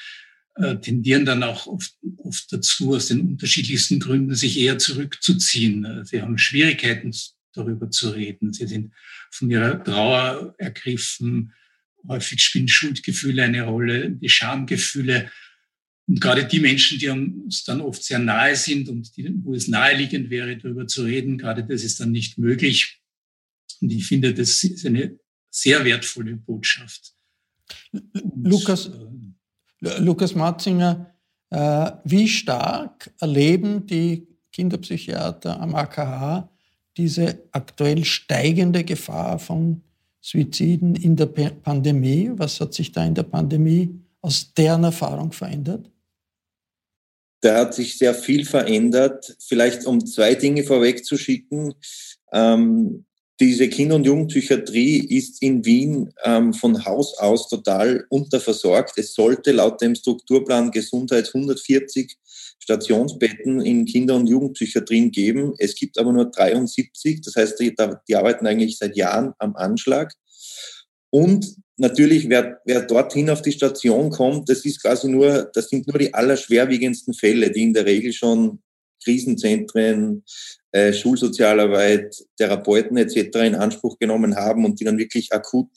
äh, 0.57 0.77
tendieren 0.77 1.25
dann 1.25 1.45
auch 1.45 1.69
oft, 1.69 1.95
oft 2.17 2.53
dazu, 2.53 2.97
aus 2.97 3.07
den 3.07 3.21
unterschiedlichsten 3.21 4.01
Gründen 4.01 4.35
sich 4.35 4.59
eher 4.59 4.79
zurückzuziehen. 4.79 6.05
Sie 6.05 6.23
haben 6.23 6.39
Schwierigkeiten, 6.39 7.13
darüber 7.53 7.91
zu 7.91 8.11
reden. 8.11 8.53
Sie 8.53 8.67
sind 8.67 8.93
von 9.31 9.51
ihrer 9.51 9.83
Trauer 9.83 10.55
ergriffen. 10.59 11.53
Häufig 12.07 12.43
spielen 12.43 12.69
Schuldgefühle 12.69 13.45
eine 13.45 13.63
Rolle, 13.63 14.11
die 14.11 14.29
Schamgefühle. 14.29 15.31
Und 16.07 16.21
gerade 16.21 16.45
die 16.45 16.61
Menschen, 16.61 16.99
die 16.99 17.09
uns 17.09 17.65
dann 17.65 17.81
oft 17.81 18.03
sehr 18.03 18.19
nahe 18.19 18.57
sind 18.57 18.89
und 18.89 19.17
die, 19.17 19.33
wo 19.45 19.55
es 19.55 19.69
naheliegend 19.69 20.31
wäre, 20.31 20.57
darüber 20.57 20.87
zu 20.87 21.05
reden, 21.05 21.39
gerade 21.39 21.65
das 21.65 21.85
ist 21.85 22.01
dann 22.01 22.11
nicht 22.11 22.39
möglich. 22.39 23.01
Und 23.81 23.93
ich 23.93 24.07
finde, 24.07 24.35
das 24.35 24.63
ist 24.65 24.85
eine 24.85 25.19
sehr 25.51 25.85
wertvolle 25.85 26.37
Botschaft. 26.37 27.13
Und, 27.93 28.45
Lukas, 28.45 28.91
äh, 29.83 30.01
Lukas 30.01 30.35
Matzinger, 30.35 31.15
äh, 31.51 31.93
wie 32.05 32.29
stark 32.29 33.13
erleben 33.21 33.87
die 33.87 34.27
Kinderpsychiater 34.53 35.61
am 35.61 35.75
AKH 35.75 36.51
diese 36.97 37.43
aktuell 37.53 38.05
steigende 38.05 38.85
Gefahr 38.85 39.39
von 39.39 39.83
Suiziden 40.21 40.97
in 40.97 41.17
der 41.17 41.27
Pandemie? 41.27 42.31
Was 42.35 42.61
hat 42.61 42.75
sich 42.75 42.93
da 42.93 43.05
in 43.05 43.15
der 43.15 43.23
Pandemie 43.23 43.95
aus 44.21 44.53
deren 44.55 44.85
Erfahrung 44.85 45.33
verändert? 45.33 45.91
Da 47.41 47.61
hat 47.61 47.75
sich 47.75 47.97
sehr 47.97 48.15
viel 48.15 48.45
verändert. 48.45 49.35
Vielleicht 49.41 49.87
um 49.87 50.05
zwei 50.05 50.35
Dinge 50.35 50.63
vorwegzuschicken. 50.63 51.75
Ähm, 52.33 53.07
diese 53.41 53.69
Kinder- 53.71 53.95
und 53.95 54.05
Jugendpsychiatrie 54.05 54.99
ist 54.99 55.41
in 55.41 55.65
Wien 55.65 56.13
ähm, 56.25 56.53
von 56.53 56.85
Haus 56.85 57.17
aus 57.17 57.49
total 57.49 58.05
unterversorgt. 58.11 58.99
Es 58.99 59.15
sollte 59.15 59.53
laut 59.53 59.81
dem 59.81 59.95
Strukturplan 59.95 60.71
Gesundheit 60.71 61.31
140 61.33 62.19
Stationsbetten 62.61 63.61
in 63.61 63.87
Kinder- 63.87 64.15
und 64.15 64.29
Jugendpsychiatrien 64.29 65.11
geben. 65.11 65.55
Es 65.59 65.75
gibt 65.75 65.99
aber 65.99 66.13
nur 66.13 66.31
73. 66.31 67.23
Das 67.23 67.35
heißt, 67.35 67.59
die, 67.59 67.75
die 68.07 68.17
arbeiten 68.17 68.47
eigentlich 68.47 68.79
seit 68.79 68.97
Jahren 68.97 69.33
am 69.39 69.57
Anschlag. 69.57 70.13
Und 71.11 71.57
natürlich, 71.77 72.29
wer, 72.29 72.61
wer 72.65 72.83
dorthin 72.83 73.31
auf 73.31 73.43
die 73.43 73.53
Station 73.53 74.11
kommt, 74.11 74.49
das 74.49 74.65
ist 74.65 74.83
quasi 74.83 75.09
nur, 75.09 75.51
das 75.55 75.69
sind 75.69 75.89
nur 75.89 75.99
die 75.99 76.15
allerschwerwiegendsten 76.15 77.15
Fälle, 77.15 77.51
die 77.51 77.63
in 77.63 77.73
der 77.73 77.87
Regel 77.87 78.13
schon 78.13 78.61
Krisenzentren, 79.03 80.23
äh, 80.73 80.93
Schulsozialarbeit, 80.93 82.15
Therapeuten 82.37 82.97
etc. 82.97 83.39
in 83.39 83.55
Anspruch 83.55 83.99
genommen 83.99 84.37
haben 84.37 84.65
und 84.65 84.79
die 84.79 84.85
dann 84.85 84.99
wirklich 84.99 85.33
akut 85.33 85.71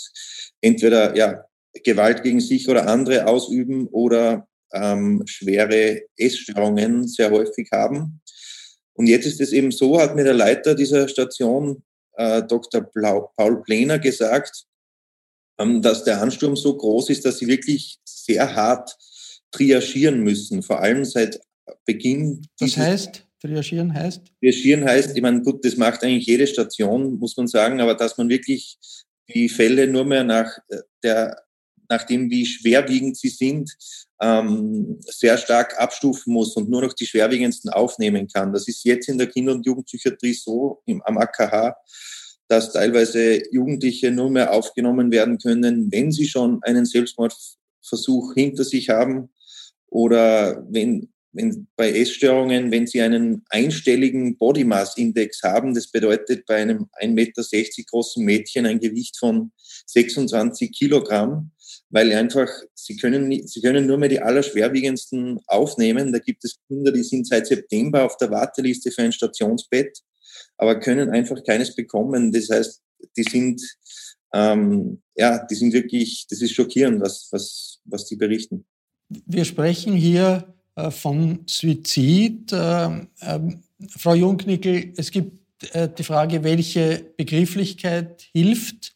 entweder 0.61 1.15
ja, 1.15 1.45
Gewalt 1.83 2.21
gegen 2.21 2.41
sich 2.41 2.69
oder 2.69 2.87
andere 2.87 3.25
ausüben 3.25 3.87
oder 3.87 4.47
ähm, 4.73 5.23
schwere 5.25 6.01
Essstörungen 6.17 7.07
sehr 7.07 7.31
häufig 7.31 7.69
haben. 7.71 8.21
Und 8.93 9.07
jetzt 9.07 9.25
ist 9.25 9.41
es 9.41 9.53
eben 9.53 9.71
so, 9.71 9.99
hat 9.99 10.15
mir 10.15 10.23
der 10.23 10.33
Leiter 10.33 10.75
dieser 10.75 11.07
Station, 11.07 11.83
äh, 12.15 12.43
Dr. 12.43 12.81
Blau, 12.81 13.31
Paul 13.35 13.63
Plener, 13.63 13.99
gesagt, 13.99 14.65
ähm, 15.59 15.81
dass 15.81 16.03
der 16.03 16.21
Ansturm 16.21 16.55
so 16.55 16.75
groß 16.77 17.09
ist, 17.09 17.25
dass 17.25 17.39
sie 17.39 17.47
wirklich 17.47 17.99
sehr 18.05 18.55
hart 18.55 18.95
triagieren 19.51 20.21
müssen, 20.21 20.63
vor 20.63 20.79
allem 20.79 21.05
seit 21.05 21.39
Beginn. 21.85 22.47
Das 22.59 22.77
heißt? 22.77 23.25
Triagieren 23.39 23.93
heißt? 23.93 24.21
Triagieren 24.39 24.85
heißt, 24.85 25.15
ich 25.15 25.21
meine, 25.21 25.41
gut, 25.41 25.65
das 25.65 25.75
macht 25.75 26.03
eigentlich 26.03 26.27
jede 26.27 26.47
Station, 26.47 27.17
muss 27.19 27.35
man 27.35 27.47
sagen, 27.47 27.81
aber 27.81 27.93
dass 27.93 28.17
man 28.17 28.29
wirklich 28.29 28.77
die 29.27 29.49
Fälle 29.49 29.87
nur 29.87 30.05
mehr 30.05 30.23
nach 30.23 30.57
äh, 30.69 30.77
der, 31.03 31.43
nach 31.89 32.03
dem, 32.03 32.29
wie 32.29 32.45
schwerwiegend 32.45 33.17
sie 33.17 33.29
sind, 33.29 33.71
ähm, 34.21 34.99
sehr 35.01 35.37
stark 35.37 35.79
abstufen 35.79 36.33
muss 36.33 36.55
und 36.55 36.69
nur 36.69 36.81
noch 36.81 36.93
die 36.93 37.05
schwerwiegendsten 37.05 37.71
aufnehmen 37.71 38.27
kann. 38.27 38.53
Das 38.53 38.67
ist 38.67 38.83
jetzt 38.83 39.09
in 39.09 39.17
der 39.17 39.27
Kinder- 39.27 39.53
und 39.53 39.65
Jugendpsychiatrie 39.65 40.33
so 40.33 40.81
im, 40.85 41.01
am 41.03 41.17
AKH, 41.17 41.75
dass 42.47 42.73
teilweise 42.73 43.41
Jugendliche 43.51 44.11
nur 44.11 44.29
mehr 44.29 44.53
aufgenommen 44.53 45.11
werden 45.11 45.37
können, 45.37 45.91
wenn 45.91 46.11
sie 46.11 46.27
schon 46.27 46.61
einen 46.63 46.85
Selbstmordversuch 46.85 48.33
hinter 48.33 48.63
sich 48.63 48.89
haben 48.89 49.29
oder 49.87 50.65
wenn 50.69 51.13
wenn 51.33 51.67
bei 51.75 51.91
Essstörungen, 51.91 52.71
wenn 52.71 52.87
Sie 52.87 53.01
einen 53.01 53.43
einstelligen 53.49 54.37
Body 54.37 54.63
Mass 54.63 54.97
Index 54.97 55.41
haben, 55.41 55.73
das 55.73 55.87
bedeutet 55.87 56.45
bei 56.45 56.57
einem 56.57 56.89
1,60 57.01 57.07
Meter 57.07 57.83
großen 57.89 58.23
Mädchen 58.23 58.65
ein 58.65 58.79
Gewicht 58.79 59.17
von 59.17 59.51
26 59.87 60.71
Kilogramm, 60.71 61.51
weil 61.93 62.11
einfach, 62.11 62.49
Sie 62.73 62.97
können, 62.97 63.47
Sie 63.47 63.61
können 63.61 63.85
nur 63.85 63.99
mehr 63.99 64.09
die 64.09 64.19
allerschwerwiegendsten 64.19 65.39
aufnehmen. 65.45 66.11
Da 66.11 66.17
gibt 66.17 66.43
es 66.43 66.57
Kinder, 66.67 66.91
die 66.91 67.03
sind 67.03 67.27
seit 67.27 67.45
September 67.45 68.03
auf 68.03 68.17
der 68.17 68.31
Warteliste 68.31 68.91
für 68.91 69.03
ein 69.03 69.11
Stationsbett, 69.11 69.99
aber 70.57 70.79
können 70.79 71.11
einfach 71.11 71.43
keines 71.43 71.75
bekommen. 71.75 72.31
Das 72.31 72.49
heißt, 72.49 72.81
die 73.15 73.23
sind, 73.23 73.61
ähm, 74.33 75.03
ja, 75.15 75.45
die 75.45 75.53
sind 75.53 75.71
wirklich, 75.71 76.25
das 76.27 76.41
ist 76.41 76.53
schockierend, 76.53 76.99
was, 76.99 77.27
was, 77.31 77.79
was 77.85 78.07
die 78.07 78.15
berichten. 78.15 78.65
Wir 79.27 79.45
sprechen 79.45 79.93
hier 79.93 80.51
äh, 80.75 80.89
von 80.89 81.43
Suizid. 81.45 82.51
Äh, 82.51 83.05
ähm, 83.21 83.63
Frau 83.87 84.15
Jungnickel, 84.15 84.93
es 84.97 85.11
gibt 85.11 85.37
äh, 85.75 85.87
die 85.95 86.03
Frage, 86.03 86.43
welche 86.43 87.05
Begrifflichkeit 87.17 88.29
hilft 88.33 88.95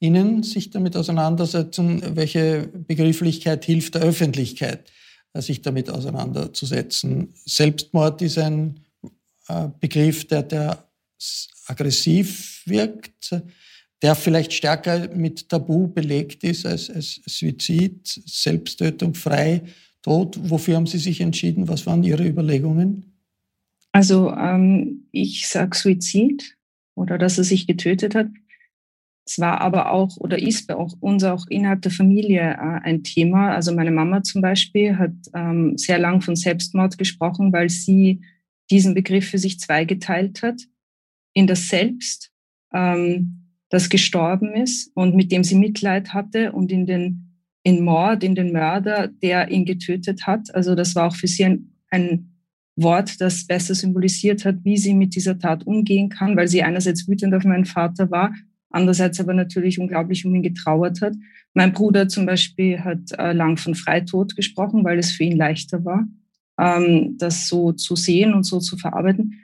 Ihnen, 0.00 0.42
sich 0.42 0.70
damit 0.70 0.96
auseinandersetzen? 0.96 2.16
Welche 2.16 2.68
Begrifflichkeit 2.68 3.64
hilft 3.64 3.94
der 3.94 4.02
Öffentlichkeit, 4.02 4.90
sich 5.34 5.60
damit 5.60 5.90
auseinanderzusetzen? 5.90 7.34
Selbstmord 7.44 8.22
ist 8.22 8.38
ein 8.38 8.80
Begriff, 9.78 10.26
der, 10.26 10.42
der 10.42 10.90
aggressiv 11.66 12.62
wirkt, 12.66 13.34
der 14.02 14.14
vielleicht 14.14 14.52
stärker 14.52 15.08
mit 15.14 15.48
Tabu 15.48 15.88
belegt 15.88 16.44
ist 16.44 16.64
als, 16.64 16.88
als 16.90 17.20
Suizid, 17.26 18.06
Selbsttötung, 18.06 19.14
Freitod. 19.14 20.38
Wofür 20.48 20.76
haben 20.76 20.86
Sie 20.86 20.98
sich 20.98 21.20
entschieden? 21.20 21.68
Was 21.68 21.86
waren 21.86 22.02
Ihre 22.02 22.26
Überlegungen? 22.26 23.04
Also 23.92 24.30
ähm, 24.30 25.08
ich 25.12 25.48
sage 25.48 25.76
Suizid 25.76 26.56
oder 26.94 27.18
dass 27.18 27.38
er 27.38 27.44
sich 27.44 27.66
getötet 27.66 28.14
hat. 28.14 28.28
Es 29.30 29.38
war 29.38 29.60
aber 29.60 29.92
auch 29.92 30.16
oder 30.16 30.40
ist 30.40 30.66
bei 30.66 30.74
uns 30.74 31.22
auch 31.22 31.46
innerhalb 31.46 31.82
der 31.82 31.92
Familie 31.92 32.40
äh, 32.40 32.80
ein 32.82 33.04
Thema. 33.04 33.54
Also 33.54 33.72
meine 33.72 33.92
Mama 33.92 34.24
zum 34.24 34.42
Beispiel 34.42 34.98
hat 34.98 35.12
ähm, 35.34 35.78
sehr 35.78 36.00
lang 36.00 36.20
von 36.20 36.34
Selbstmord 36.34 36.98
gesprochen, 36.98 37.52
weil 37.52 37.68
sie 37.68 38.22
diesen 38.72 38.92
Begriff 38.92 39.30
für 39.30 39.38
sich 39.38 39.60
zweigeteilt 39.60 40.42
hat. 40.42 40.60
In 41.32 41.46
das 41.46 41.68
Selbst, 41.68 42.32
ähm, 42.74 43.54
das 43.68 43.88
gestorben 43.88 44.56
ist 44.56 44.90
und 44.96 45.14
mit 45.14 45.30
dem 45.30 45.44
sie 45.44 45.54
Mitleid 45.54 46.12
hatte 46.12 46.50
und 46.50 46.72
in 46.72 46.86
den 46.86 47.38
in 47.62 47.84
Mord, 47.84 48.24
in 48.24 48.34
den 48.34 48.50
Mörder, 48.50 49.06
der 49.06 49.48
ihn 49.52 49.64
getötet 49.64 50.26
hat. 50.26 50.52
Also 50.56 50.74
das 50.74 50.96
war 50.96 51.06
auch 51.06 51.14
für 51.14 51.28
sie 51.28 51.44
ein, 51.44 51.76
ein 51.90 52.32
Wort, 52.74 53.20
das 53.20 53.46
besser 53.46 53.76
symbolisiert 53.76 54.44
hat, 54.44 54.64
wie 54.64 54.76
sie 54.76 54.94
mit 54.94 55.14
dieser 55.14 55.38
Tat 55.38 55.68
umgehen 55.68 56.08
kann, 56.08 56.36
weil 56.36 56.48
sie 56.48 56.64
einerseits 56.64 57.06
wütend 57.06 57.32
auf 57.32 57.44
meinen 57.44 57.66
Vater 57.66 58.10
war, 58.10 58.32
andererseits 58.70 59.20
aber 59.20 59.34
natürlich 59.34 59.78
unglaublich 59.78 60.24
um 60.24 60.34
ihn 60.34 60.42
getrauert 60.42 61.00
hat. 61.00 61.14
Mein 61.54 61.72
Bruder 61.72 62.08
zum 62.08 62.26
Beispiel 62.26 62.80
hat 62.80 63.12
äh, 63.18 63.32
lang 63.32 63.56
von 63.56 63.74
Freitod 63.74 64.36
gesprochen, 64.36 64.84
weil 64.84 64.98
es 64.98 65.12
für 65.12 65.24
ihn 65.24 65.36
leichter 65.36 65.84
war, 65.84 66.06
ähm, 66.58 67.16
das 67.18 67.48
so 67.48 67.72
zu 67.72 67.96
sehen 67.96 68.34
und 68.34 68.44
so 68.44 68.60
zu 68.60 68.76
verarbeiten. 68.76 69.40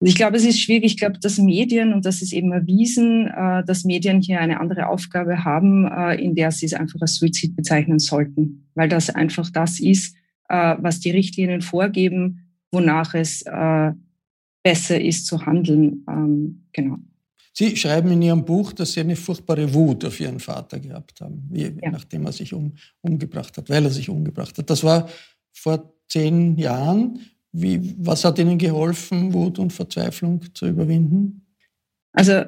Ich 0.00 0.14
glaube, 0.14 0.36
es 0.36 0.44
ist 0.44 0.60
schwierig. 0.60 0.92
Ich 0.92 0.98
glaube, 0.98 1.18
dass 1.18 1.38
Medien, 1.38 1.94
und 1.94 2.04
das 2.04 2.20
ist 2.20 2.32
eben 2.32 2.52
erwiesen, 2.52 3.28
äh, 3.28 3.64
dass 3.64 3.84
Medien 3.84 4.20
hier 4.20 4.40
eine 4.40 4.60
andere 4.60 4.88
Aufgabe 4.88 5.44
haben, 5.44 5.86
äh, 5.86 6.16
in 6.16 6.34
der 6.34 6.50
sie 6.50 6.66
es 6.66 6.74
einfach 6.74 7.00
als 7.00 7.14
Suizid 7.14 7.56
bezeichnen 7.56 7.98
sollten, 7.98 8.68
weil 8.74 8.88
das 8.90 9.08
einfach 9.08 9.48
das 9.48 9.80
ist, 9.80 10.14
äh, 10.48 10.76
was 10.78 11.00
die 11.00 11.12
Richtlinien 11.12 11.62
vorgeben, 11.62 12.52
wonach 12.70 13.14
es 13.14 13.42
äh, 13.42 13.92
besser 14.62 15.00
ist 15.00 15.26
zu 15.26 15.46
handeln. 15.46 16.04
Ähm, 16.08 16.66
genau. 16.72 16.98
Sie 17.58 17.74
schreiben 17.74 18.10
in 18.10 18.20
Ihrem 18.20 18.44
Buch, 18.44 18.74
dass 18.74 18.92
Sie 18.92 19.00
eine 19.00 19.16
furchtbare 19.16 19.72
Wut 19.72 20.04
auf 20.04 20.20
Ihren 20.20 20.40
Vater 20.40 20.78
gehabt 20.78 21.22
haben, 21.22 21.48
wie, 21.50 21.62
ja. 21.62 21.90
nachdem 21.90 22.26
er 22.26 22.32
sich 22.32 22.52
um, 22.52 22.74
umgebracht 23.00 23.56
hat, 23.56 23.70
weil 23.70 23.82
er 23.82 23.90
sich 23.90 24.10
umgebracht 24.10 24.58
hat. 24.58 24.68
Das 24.68 24.84
war 24.84 25.08
vor 25.54 25.94
zehn 26.06 26.58
Jahren. 26.58 27.20
Wie, 27.52 27.94
was 27.96 28.26
hat 28.26 28.38
Ihnen 28.38 28.58
geholfen, 28.58 29.32
Wut 29.32 29.58
und 29.58 29.72
Verzweiflung 29.72 30.44
zu 30.52 30.66
überwinden? 30.66 31.46
Also 32.12 32.44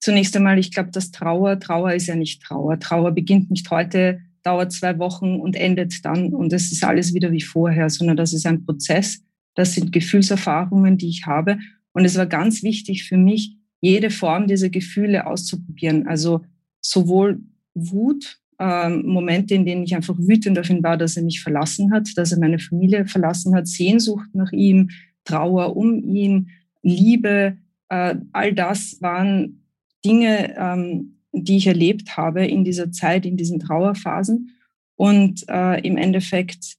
zunächst 0.00 0.36
einmal, 0.36 0.58
ich 0.58 0.72
glaube, 0.72 0.90
dass 0.90 1.12
Trauer, 1.12 1.60
Trauer 1.60 1.92
ist 1.92 2.08
ja 2.08 2.16
nicht 2.16 2.42
Trauer. 2.42 2.80
Trauer 2.80 3.12
beginnt 3.12 3.52
nicht 3.52 3.70
heute, 3.70 4.20
dauert 4.42 4.72
zwei 4.72 4.98
Wochen 4.98 5.36
und 5.36 5.54
endet 5.54 6.04
dann 6.04 6.34
und 6.34 6.52
es 6.52 6.72
ist 6.72 6.82
alles 6.82 7.14
wieder 7.14 7.30
wie 7.30 7.40
vorher, 7.40 7.88
sondern 7.88 8.16
das 8.16 8.32
ist 8.32 8.46
ein 8.46 8.64
Prozess. 8.64 9.22
Das 9.54 9.74
sind 9.74 9.92
Gefühlserfahrungen, 9.92 10.98
die 10.98 11.08
ich 11.08 11.26
habe. 11.26 11.58
Und 11.92 12.04
es 12.04 12.16
war 12.16 12.26
ganz 12.26 12.64
wichtig 12.64 13.04
für 13.04 13.16
mich, 13.16 13.61
jede 13.82 14.10
Form 14.10 14.46
dieser 14.46 14.70
Gefühle 14.70 15.26
auszuprobieren. 15.26 16.06
Also 16.06 16.40
sowohl 16.80 17.40
Wut, 17.74 18.38
ähm, 18.58 19.04
Momente, 19.04 19.54
in 19.54 19.66
denen 19.66 19.82
ich 19.82 19.94
einfach 19.94 20.16
wütend 20.18 20.58
auf 20.58 20.70
ihn 20.70 20.82
war, 20.82 20.96
dass 20.96 21.16
er 21.16 21.24
mich 21.24 21.42
verlassen 21.42 21.92
hat, 21.92 22.08
dass 22.16 22.32
er 22.32 22.38
meine 22.38 22.60
Familie 22.60 23.06
verlassen 23.06 23.54
hat, 23.54 23.66
Sehnsucht 23.66 24.28
nach 24.34 24.52
ihm, 24.52 24.90
Trauer 25.24 25.76
um 25.76 25.98
ihn, 26.04 26.50
Liebe, 26.82 27.58
äh, 27.88 28.14
all 28.32 28.54
das 28.54 29.00
waren 29.02 29.66
Dinge, 30.04 30.54
ähm, 30.56 31.18
die 31.32 31.56
ich 31.56 31.66
erlebt 31.66 32.16
habe 32.16 32.46
in 32.46 32.64
dieser 32.64 32.92
Zeit, 32.92 33.26
in 33.26 33.36
diesen 33.36 33.58
Trauerphasen. 33.58 34.50
Und 34.96 35.44
äh, 35.48 35.80
im 35.80 35.96
Endeffekt, 35.96 36.76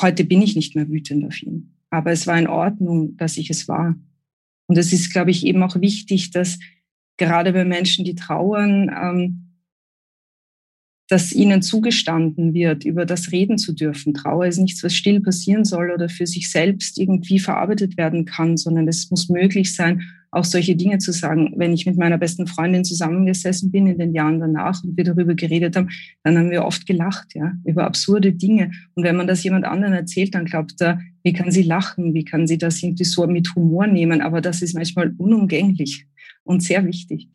heute 0.00 0.24
bin 0.24 0.42
ich 0.42 0.56
nicht 0.56 0.74
mehr 0.74 0.88
wütend 0.88 1.24
auf 1.26 1.40
ihn. 1.42 1.74
Aber 1.90 2.10
es 2.10 2.26
war 2.26 2.38
in 2.38 2.48
Ordnung, 2.48 3.16
dass 3.16 3.36
ich 3.36 3.50
es 3.50 3.68
war. 3.68 3.94
Und 4.72 4.78
es 4.78 4.94
ist, 4.94 5.12
glaube 5.12 5.30
ich, 5.30 5.44
eben 5.44 5.62
auch 5.62 5.78
wichtig, 5.82 6.30
dass 6.30 6.58
gerade 7.18 7.52
bei 7.52 7.62
Menschen, 7.62 8.06
die 8.06 8.14
trauern, 8.14 8.88
ähm, 8.88 9.51
dass 11.12 11.30
ihnen 11.30 11.60
zugestanden 11.60 12.54
wird, 12.54 12.86
über 12.86 13.04
das 13.04 13.32
reden 13.32 13.58
zu 13.58 13.74
dürfen. 13.74 14.14
Trauer 14.14 14.46
ist 14.46 14.56
nichts, 14.56 14.82
was 14.82 14.94
still 14.94 15.20
passieren 15.20 15.66
soll 15.66 15.90
oder 15.90 16.08
für 16.08 16.26
sich 16.26 16.50
selbst 16.50 16.98
irgendwie 16.98 17.38
verarbeitet 17.38 17.98
werden 17.98 18.24
kann, 18.24 18.56
sondern 18.56 18.88
es 18.88 19.10
muss 19.10 19.28
möglich 19.28 19.74
sein, 19.74 20.00
auch 20.30 20.46
solche 20.46 20.74
Dinge 20.74 20.96
zu 20.96 21.12
sagen. 21.12 21.52
Wenn 21.58 21.74
ich 21.74 21.84
mit 21.84 21.98
meiner 21.98 22.16
besten 22.16 22.46
Freundin 22.46 22.82
zusammengesessen 22.82 23.70
bin 23.70 23.86
in 23.88 23.98
den 23.98 24.14
Jahren 24.14 24.40
danach 24.40 24.82
und 24.82 24.96
wir 24.96 25.04
darüber 25.04 25.34
geredet 25.34 25.76
haben, 25.76 25.90
dann 26.22 26.38
haben 26.38 26.50
wir 26.50 26.64
oft 26.64 26.86
gelacht, 26.86 27.34
ja, 27.34 27.52
über 27.66 27.84
absurde 27.84 28.32
Dinge. 28.32 28.70
Und 28.94 29.04
wenn 29.04 29.16
man 29.16 29.26
das 29.26 29.44
jemand 29.44 29.66
anderen 29.66 29.92
erzählt, 29.92 30.34
dann 30.34 30.46
glaubt 30.46 30.80
er, 30.80 30.98
wie 31.24 31.34
kann 31.34 31.50
sie 31.50 31.62
lachen? 31.62 32.14
Wie 32.14 32.24
kann 32.24 32.46
sie 32.46 32.56
das 32.56 32.82
irgendwie 32.82 33.04
so 33.04 33.26
mit 33.26 33.54
Humor 33.54 33.86
nehmen? 33.86 34.22
Aber 34.22 34.40
das 34.40 34.62
ist 34.62 34.74
manchmal 34.74 35.12
unumgänglich 35.18 36.06
und 36.42 36.62
sehr 36.62 36.86
wichtig. 36.86 37.28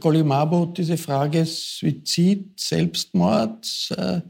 Golimabo, 0.00 0.66
diese 0.66 0.96
Frage 0.96 1.44
Suizid, 1.44 2.58
Selbstmord, 2.58 3.94
äh, 3.96 4.20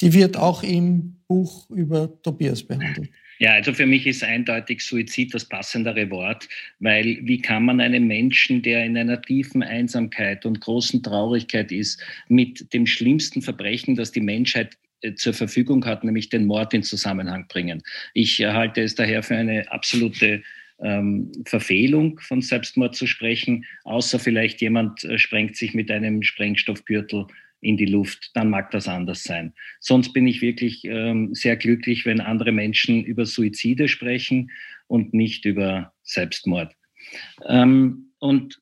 die 0.00 0.12
wird 0.12 0.36
auch 0.36 0.62
im 0.62 1.16
Buch 1.28 1.68
über 1.70 2.10
Tobias 2.22 2.62
behandelt. 2.62 3.10
Ja, 3.40 3.54
also 3.54 3.72
für 3.72 3.86
mich 3.86 4.06
ist 4.06 4.22
eindeutig 4.22 4.84
Suizid 4.84 5.32
das 5.32 5.46
passendere 5.46 6.10
Wort, 6.10 6.46
weil 6.78 7.18
wie 7.22 7.40
kann 7.40 7.64
man 7.64 7.80
einem 7.80 8.06
Menschen, 8.06 8.60
der 8.60 8.84
in 8.84 8.98
einer 8.98 9.20
tiefen 9.22 9.62
Einsamkeit 9.62 10.44
und 10.44 10.60
großen 10.60 11.02
Traurigkeit 11.02 11.72
ist, 11.72 12.02
mit 12.28 12.72
dem 12.74 12.86
schlimmsten 12.86 13.40
Verbrechen, 13.40 13.96
das 13.96 14.12
die 14.12 14.20
Menschheit 14.20 14.76
äh, 15.00 15.14
zur 15.14 15.32
Verfügung 15.32 15.86
hat, 15.86 16.04
nämlich 16.04 16.28
den 16.28 16.44
Mord 16.44 16.74
in 16.74 16.82
Zusammenhang 16.82 17.46
bringen. 17.48 17.82
Ich 18.12 18.44
halte 18.44 18.82
es 18.82 18.94
daher 18.94 19.22
für 19.22 19.36
eine 19.36 19.72
absolute 19.72 20.42
ähm, 20.82 21.30
Verfehlung 21.46 22.18
von 22.20 22.42
Selbstmord 22.42 22.94
zu 22.94 23.06
sprechen, 23.06 23.64
außer 23.84 24.18
vielleicht 24.18 24.60
jemand 24.60 25.04
äh, 25.04 25.18
sprengt 25.18 25.56
sich 25.56 25.74
mit 25.74 25.90
einem 25.90 26.22
Sprengstoffgürtel 26.22 27.26
in 27.60 27.76
die 27.76 27.86
Luft, 27.86 28.30
dann 28.34 28.48
mag 28.48 28.70
das 28.70 28.88
anders 28.88 29.22
sein. 29.22 29.52
Sonst 29.80 30.12
bin 30.12 30.26
ich 30.26 30.40
wirklich 30.40 30.84
ähm, 30.84 31.34
sehr 31.34 31.56
glücklich, 31.56 32.06
wenn 32.06 32.20
andere 32.20 32.52
Menschen 32.52 33.04
über 33.04 33.26
Suizide 33.26 33.88
sprechen 33.88 34.50
und 34.86 35.12
nicht 35.12 35.44
über 35.44 35.92
Selbstmord. 36.02 36.74
Ähm, 37.46 38.12
und 38.18 38.60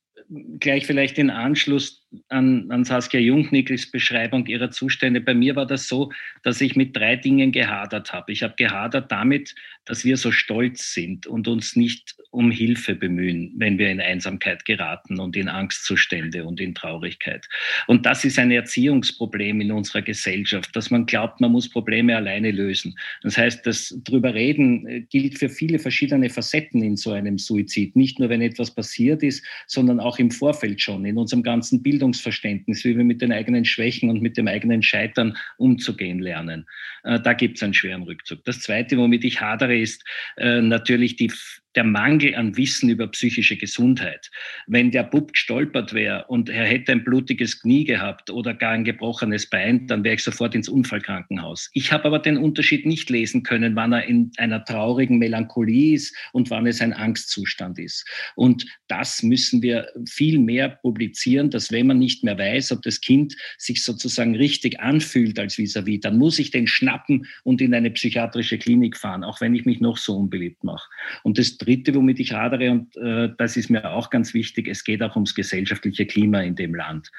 gleich 0.58 0.86
vielleicht 0.86 1.18
in 1.18 1.30
Anschluss 1.30 2.06
an, 2.28 2.70
an 2.70 2.84
Saskia 2.84 3.20
Jungnickels 3.20 3.90
Beschreibung 3.90 4.46
ihrer 4.46 4.70
Zustände. 4.70 5.20
Bei 5.20 5.34
mir 5.34 5.56
war 5.56 5.66
das 5.66 5.88
so, 5.88 6.10
dass 6.42 6.60
ich 6.60 6.76
mit 6.76 6.96
drei 6.96 7.16
Dingen 7.16 7.52
gehadert 7.52 8.12
habe. 8.12 8.32
Ich 8.32 8.42
habe 8.42 8.54
gehadert 8.56 9.12
damit, 9.12 9.54
dass 9.84 10.04
wir 10.04 10.16
so 10.16 10.32
stolz 10.32 10.92
sind 10.92 11.26
und 11.26 11.48
uns 11.48 11.76
nicht 11.76 12.14
um 12.30 12.50
Hilfe 12.50 12.94
bemühen, 12.94 13.54
wenn 13.56 13.78
wir 13.78 13.90
in 13.90 14.00
Einsamkeit 14.00 14.66
geraten 14.66 15.18
und 15.18 15.34
in 15.34 15.48
Angstzustände 15.48 16.44
und 16.44 16.60
in 16.60 16.74
Traurigkeit. 16.74 17.48
Und 17.86 18.04
das 18.04 18.24
ist 18.24 18.38
ein 18.38 18.50
Erziehungsproblem 18.50 19.62
in 19.62 19.72
unserer 19.72 20.02
Gesellschaft, 20.02 20.76
dass 20.76 20.90
man 20.90 21.06
glaubt, 21.06 21.40
man 21.40 21.52
muss 21.52 21.70
Probleme 21.70 22.14
alleine 22.14 22.50
lösen. 22.50 22.98
Das 23.22 23.38
heißt, 23.38 23.66
das 23.66 23.98
drüber 24.04 24.34
reden 24.34 24.86
äh, 24.86 25.00
gilt 25.00 25.38
für 25.38 25.48
viele 25.48 25.78
verschiedene 25.78 26.28
Facetten 26.28 26.82
in 26.82 26.96
so 26.96 27.12
einem 27.12 27.38
Suizid. 27.38 27.96
Nicht 27.96 28.18
nur, 28.18 28.28
wenn 28.28 28.42
etwas 28.42 28.74
passiert 28.74 29.22
ist, 29.22 29.44
sondern 29.66 29.98
auch 29.98 30.18
im 30.18 30.30
Vorfeld 30.30 30.82
schon, 30.82 31.06
in 31.06 31.16
unserem 31.16 31.42
ganzen 31.42 31.82
Bildungsverständnis, 31.98 32.84
wie 32.84 32.96
wir 32.96 33.04
mit 33.04 33.20
den 33.20 33.32
eigenen 33.32 33.64
Schwächen 33.64 34.08
und 34.08 34.22
mit 34.22 34.36
dem 34.36 34.46
eigenen 34.46 34.82
Scheitern 34.82 35.36
umzugehen 35.56 36.20
lernen. 36.20 36.64
Äh, 37.02 37.18
da 37.20 37.32
gibt 37.32 37.56
es 37.56 37.62
einen 37.62 37.74
schweren 37.74 38.04
Rückzug. 38.04 38.44
Das 38.44 38.60
Zweite, 38.60 38.96
womit 38.96 39.24
ich 39.24 39.40
hadere, 39.40 39.76
ist 39.76 40.04
äh, 40.36 40.60
natürlich 40.60 41.16
die 41.16 41.32
der 41.74 41.84
Mangel 41.84 42.34
an 42.34 42.56
Wissen 42.56 42.88
über 42.88 43.06
psychische 43.08 43.56
Gesundheit. 43.56 44.30
Wenn 44.66 44.90
der 44.90 45.02
Bub 45.02 45.32
gestolpert 45.32 45.92
wäre 45.92 46.24
und 46.28 46.48
er 46.48 46.64
hätte 46.64 46.92
ein 46.92 47.04
blutiges 47.04 47.60
Knie 47.60 47.84
gehabt 47.84 48.30
oder 48.30 48.54
gar 48.54 48.72
ein 48.72 48.84
gebrochenes 48.84 49.48
Bein, 49.48 49.86
dann 49.86 50.02
wäre 50.02 50.14
ich 50.14 50.24
sofort 50.24 50.54
ins 50.54 50.68
Unfallkrankenhaus. 50.68 51.70
Ich 51.74 51.92
habe 51.92 52.04
aber 52.06 52.18
den 52.18 52.38
Unterschied 52.38 52.86
nicht 52.86 53.10
lesen 53.10 53.42
können, 53.42 53.76
wann 53.76 53.92
er 53.92 54.04
in 54.04 54.32
einer 54.38 54.64
traurigen 54.64 55.18
Melancholie 55.18 55.94
ist 55.94 56.16
und 56.32 56.50
wann 56.50 56.66
es 56.66 56.80
ein 56.80 56.92
Angstzustand 56.92 57.78
ist. 57.78 58.06
Und 58.34 58.66
das 58.88 59.22
müssen 59.22 59.62
wir 59.62 59.88
viel 60.08 60.38
mehr 60.38 60.70
publizieren, 60.70 61.50
dass 61.50 61.70
wenn 61.70 61.86
man 61.86 61.98
nicht 61.98 62.24
mehr 62.24 62.38
weiß, 62.38 62.72
ob 62.72 62.82
das 62.82 63.00
Kind 63.00 63.36
sich 63.58 63.82
sozusagen 63.82 64.34
richtig 64.34 64.80
anfühlt 64.80 65.38
als 65.38 65.56
vis-à-vis, 65.58 65.98
-vis, 65.98 66.02
dann 66.02 66.18
muss 66.18 66.38
ich 66.38 66.50
den 66.50 66.66
schnappen 66.66 67.26
und 67.44 67.60
in 67.60 67.74
eine 67.74 67.90
psychiatrische 67.90 68.58
Klinik 68.58 68.96
fahren, 68.96 69.24
auch 69.24 69.40
wenn 69.40 69.54
ich 69.54 69.64
mich 69.64 69.80
noch 69.80 69.98
so 69.98 70.16
unbeliebt 70.16 70.64
mache. 70.64 70.88
Und 71.22 71.38
das 71.38 71.57
Dritte, 71.58 71.94
womit 71.94 72.20
ich 72.20 72.32
hadere, 72.32 72.70
und 72.70 72.96
äh, 72.96 73.30
das 73.36 73.56
ist 73.56 73.70
mir 73.70 73.90
auch 73.90 74.10
ganz 74.10 74.34
wichtig, 74.34 74.68
es 74.68 74.84
geht 74.84 75.02
auch 75.02 75.16
ums 75.16 75.34
gesellschaftliche 75.34 76.06
Klima 76.06 76.40
in 76.40 76.54
dem 76.54 76.74
Land. 76.74 77.10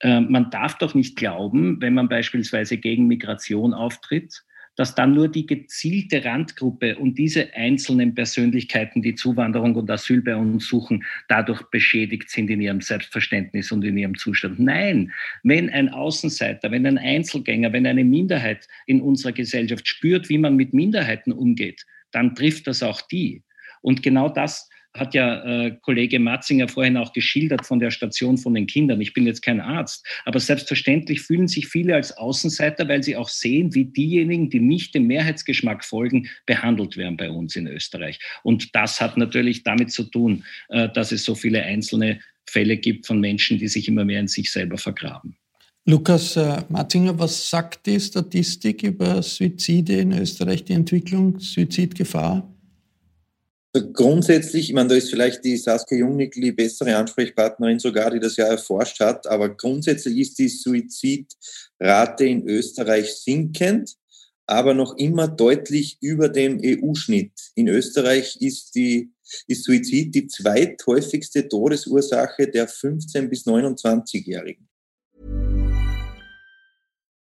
Äh, 0.00 0.20
man 0.20 0.50
darf 0.50 0.78
doch 0.78 0.94
nicht 0.94 1.16
glauben, 1.16 1.80
wenn 1.80 1.94
man 1.94 2.08
beispielsweise 2.08 2.76
gegen 2.76 3.06
Migration 3.06 3.74
auftritt, 3.74 4.42
dass 4.76 4.94
dann 4.94 5.14
nur 5.14 5.28
die 5.28 5.46
gezielte 5.46 6.24
Randgruppe 6.24 6.96
und 6.96 7.18
diese 7.18 7.52
einzelnen 7.54 8.14
Persönlichkeiten, 8.14 9.02
die 9.02 9.14
Zuwanderung 9.14 9.74
und 9.74 9.90
Asyl 9.90 10.22
bei 10.22 10.34
uns 10.34 10.66
suchen, 10.66 11.04
dadurch 11.28 11.62
beschädigt 11.70 12.30
sind 12.30 12.48
in 12.48 12.60
ihrem 12.60 12.80
Selbstverständnis 12.80 13.70
und 13.70 13.84
in 13.84 13.98
ihrem 13.98 14.16
Zustand. 14.16 14.58
Nein, 14.58 15.12
wenn 15.42 15.68
ein 15.68 15.90
Außenseiter, 15.90 16.70
wenn 16.70 16.86
ein 16.86 16.98
Einzelgänger, 16.98 17.72
wenn 17.72 17.86
eine 17.86 18.04
Minderheit 18.04 18.66
in 18.86 19.02
unserer 19.02 19.32
Gesellschaft 19.32 19.86
spürt, 19.86 20.28
wie 20.28 20.38
man 20.38 20.56
mit 20.56 20.72
Minderheiten 20.72 21.32
umgeht, 21.32 21.84
dann 22.10 22.34
trifft 22.34 22.66
das 22.66 22.82
auch 22.82 23.02
die. 23.02 23.42
Und 23.82 24.02
genau 24.02 24.28
das 24.28 24.68
hat 24.94 25.14
ja 25.14 25.42
äh, 25.44 25.76
Kollege 25.80 26.18
Matzinger 26.18 26.68
vorhin 26.68 26.96
auch 26.96 27.12
geschildert 27.12 27.64
von 27.64 27.80
der 27.80 27.90
Station 27.90 28.36
von 28.36 28.54
den 28.54 28.66
Kindern. 28.66 29.00
Ich 29.00 29.14
bin 29.14 29.26
jetzt 29.26 29.42
kein 29.42 29.60
Arzt, 29.60 30.06
aber 30.24 30.38
selbstverständlich 30.38 31.22
fühlen 31.22 31.48
sich 31.48 31.66
viele 31.66 31.94
als 31.94 32.16
Außenseiter, 32.16 32.88
weil 32.88 33.02
sie 33.02 33.16
auch 33.16 33.28
sehen, 33.28 33.74
wie 33.74 33.86
diejenigen, 33.86 34.50
die 34.50 34.60
nicht 34.60 34.94
dem 34.94 35.06
Mehrheitsgeschmack 35.06 35.84
folgen, 35.84 36.28
behandelt 36.46 36.96
werden 36.96 37.16
bei 37.16 37.30
uns 37.30 37.56
in 37.56 37.66
Österreich. 37.66 38.18
Und 38.42 38.74
das 38.74 39.00
hat 39.00 39.16
natürlich 39.16 39.62
damit 39.62 39.90
zu 39.90 40.04
tun, 40.04 40.44
äh, 40.68 40.88
dass 40.90 41.12
es 41.12 41.24
so 41.24 41.34
viele 41.34 41.62
einzelne 41.62 42.20
Fälle 42.46 42.76
gibt 42.76 43.06
von 43.06 43.20
Menschen, 43.20 43.58
die 43.58 43.68
sich 43.68 43.88
immer 43.88 44.04
mehr 44.04 44.20
in 44.20 44.28
sich 44.28 44.50
selber 44.50 44.76
vergraben. 44.76 45.36
Lukas 45.84 46.36
äh, 46.36 46.62
Matzinger, 46.68 47.18
was 47.18 47.48
sagt 47.48 47.86
die 47.86 47.98
Statistik 47.98 48.82
über 48.82 49.22
Suizide 49.22 49.94
in 49.94 50.12
Österreich, 50.12 50.64
die 50.64 50.74
Entwicklung, 50.74 51.40
Suizidgefahr? 51.40 52.51
Grundsätzlich, 53.74 54.68
ich 54.68 54.74
meine, 54.74 54.90
da 54.90 54.94
ist 54.96 55.08
vielleicht 55.08 55.44
die 55.44 55.56
Saskia 55.56 55.98
Jungnickel 55.98 56.42
die 56.42 56.52
bessere 56.52 56.94
Ansprechpartnerin 56.94 57.78
sogar, 57.78 58.10
die 58.10 58.20
das 58.20 58.36
ja 58.36 58.44
erforscht 58.44 59.00
hat, 59.00 59.26
aber 59.26 59.48
grundsätzlich 59.48 60.18
ist 60.18 60.38
die 60.38 60.48
Suizidrate 60.48 62.26
in 62.26 62.46
Österreich 62.46 63.14
sinkend, 63.14 63.96
aber 64.46 64.74
noch 64.74 64.98
immer 64.98 65.26
deutlich 65.26 65.96
über 66.02 66.28
dem 66.28 66.60
EU-Schnitt. 66.62 67.32
In 67.54 67.68
Österreich 67.68 68.36
ist 68.40 68.74
die 68.74 69.10
ist 69.46 69.64
Suizid 69.64 70.14
die 70.14 70.26
zweithäufigste 70.26 71.48
Todesursache 71.48 72.48
der 72.48 72.68
15- 72.68 73.28
bis 73.28 73.46
29-Jährigen. 73.46 74.68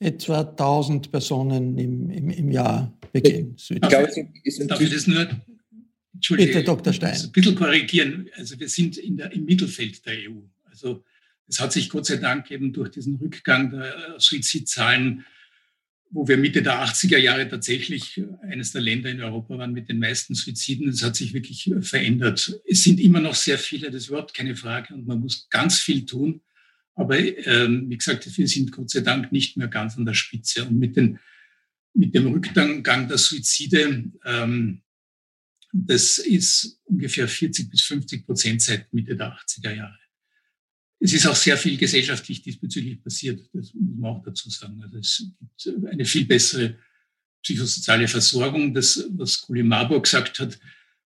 Etwa 0.00 0.40
1000 0.40 1.12
Personen 1.12 1.78
im, 1.78 2.10
im, 2.10 2.30
im 2.30 2.50
Jahr 2.50 2.92
begehen. 3.12 3.54
Ich 3.56 3.80
glaube, 3.80 4.08
Darf 4.66 4.80
ich 4.80 4.90
das 4.90 5.06
nur, 5.06 5.28
Entschuldige, 6.14 6.52
Bitte, 6.52 6.64
Dr. 6.64 6.92
Stein. 6.92 7.16
ein 7.18 7.32
bisschen 7.32 7.54
korrigieren. 7.54 8.28
Also 8.36 8.58
wir 8.58 8.68
sind 8.68 8.96
in 8.98 9.16
der, 9.16 9.32
im 9.32 9.44
Mittelfeld 9.44 10.04
der 10.06 10.14
EU. 10.30 10.40
Also 10.64 11.04
es 11.48 11.60
hat 11.60 11.72
sich 11.72 11.88
Gott 11.88 12.06
sei 12.06 12.16
Dank 12.16 12.50
eben 12.50 12.72
durch 12.72 12.90
diesen 12.90 13.16
Rückgang 13.16 13.70
der 13.70 14.16
Suizidzahlen, 14.18 15.24
wo 16.10 16.26
wir 16.26 16.36
Mitte 16.36 16.62
der 16.62 16.84
80er 16.84 17.18
Jahre 17.18 17.48
tatsächlich 17.48 18.20
eines 18.42 18.72
der 18.72 18.80
Länder 18.80 19.10
in 19.10 19.22
Europa 19.22 19.56
waren 19.58 19.72
mit 19.72 19.88
den 19.88 19.98
meisten 19.98 20.34
Suiziden, 20.34 20.88
es 20.88 21.02
hat 21.02 21.16
sich 21.16 21.32
wirklich 21.32 21.72
verändert. 21.82 22.60
Es 22.66 22.82
sind 22.82 23.00
immer 23.00 23.20
noch 23.20 23.34
sehr 23.34 23.58
viele, 23.58 23.90
das 23.90 24.02
ist 24.02 24.08
überhaupt 24.08 24.34
keine 24.34 24.56
Frage 24.56 24.92
und 24.94 25.06
man 25.06 25.20
muss 25.20 25.48
ganz 25.50 25.78
viel 25.78 26.06
tun. 26.06 26.40
Aber 27.00 27.18
ähm, 27.18 27.88
wie 27.88 27.96
gesagt, 27.96 28.36
wir 28.36 28.46
sind 28.46 28.72
Gott 28.72 28.90
sei 28.90 29.00
Dank 29.00 29.32
nicht 29.32 29.56
mehr 29.56 29.68
ganz 29.68 29.96
an 29.96 30.04
der 30.04 30.14
Spitze. 30.14 30.64
Und 30.64 30.78
mit 30.78 30.96
den 30.96 31.18
mit 31.94 32.14
dem 32.14 32.26
Rückgang 32.28 33.08
der 33.08 33.18
Suizide, 33.18 34.04
ähm, 34.24 34.82
das 35.72 36.18
ist 36.18 36.80
ungefähr 36.84 37.28
40 37.28 37.70
bis 37.70 37.82
50 37.82 38.26
Prozent 38.26 38.62
seit 38.62 38.92
Mitte 38.92 39.16
der 39.16 39.32
80er 39.32 39.74
Jahre. 39.74 39.98
Es 40.98 41.12
ist 41.14 41.26
auch 41.26 41.36
sehr 41.36 41.56
viel 41.56 41.78
gesellschaftlich 41.78 42.42
diesbezüglich 42.42 43.02
passiert, 43.02 43.40
das 43.52 43.72
muss 43.72 43.98
man 43.98 44.10
auch 44.10 44.22
dazu 44.22 44.50
sagen. 44.50 44.82
Also 44.82 44.98
es 44.98 45.24
gibt 45.38 45.86
eine 45.86 46.04
viel 46.04 46.26
bessere 46.26 46.76
psychosoziale 47.42 48.06
Versorgung. 48.06 48.74
Das, 48.74 49.06
was 49.12 49.40
Kuli 49.40 49.62
Marburg 49.62 50.04
gesagt 50.04 50.38
hat, 50.40 50.60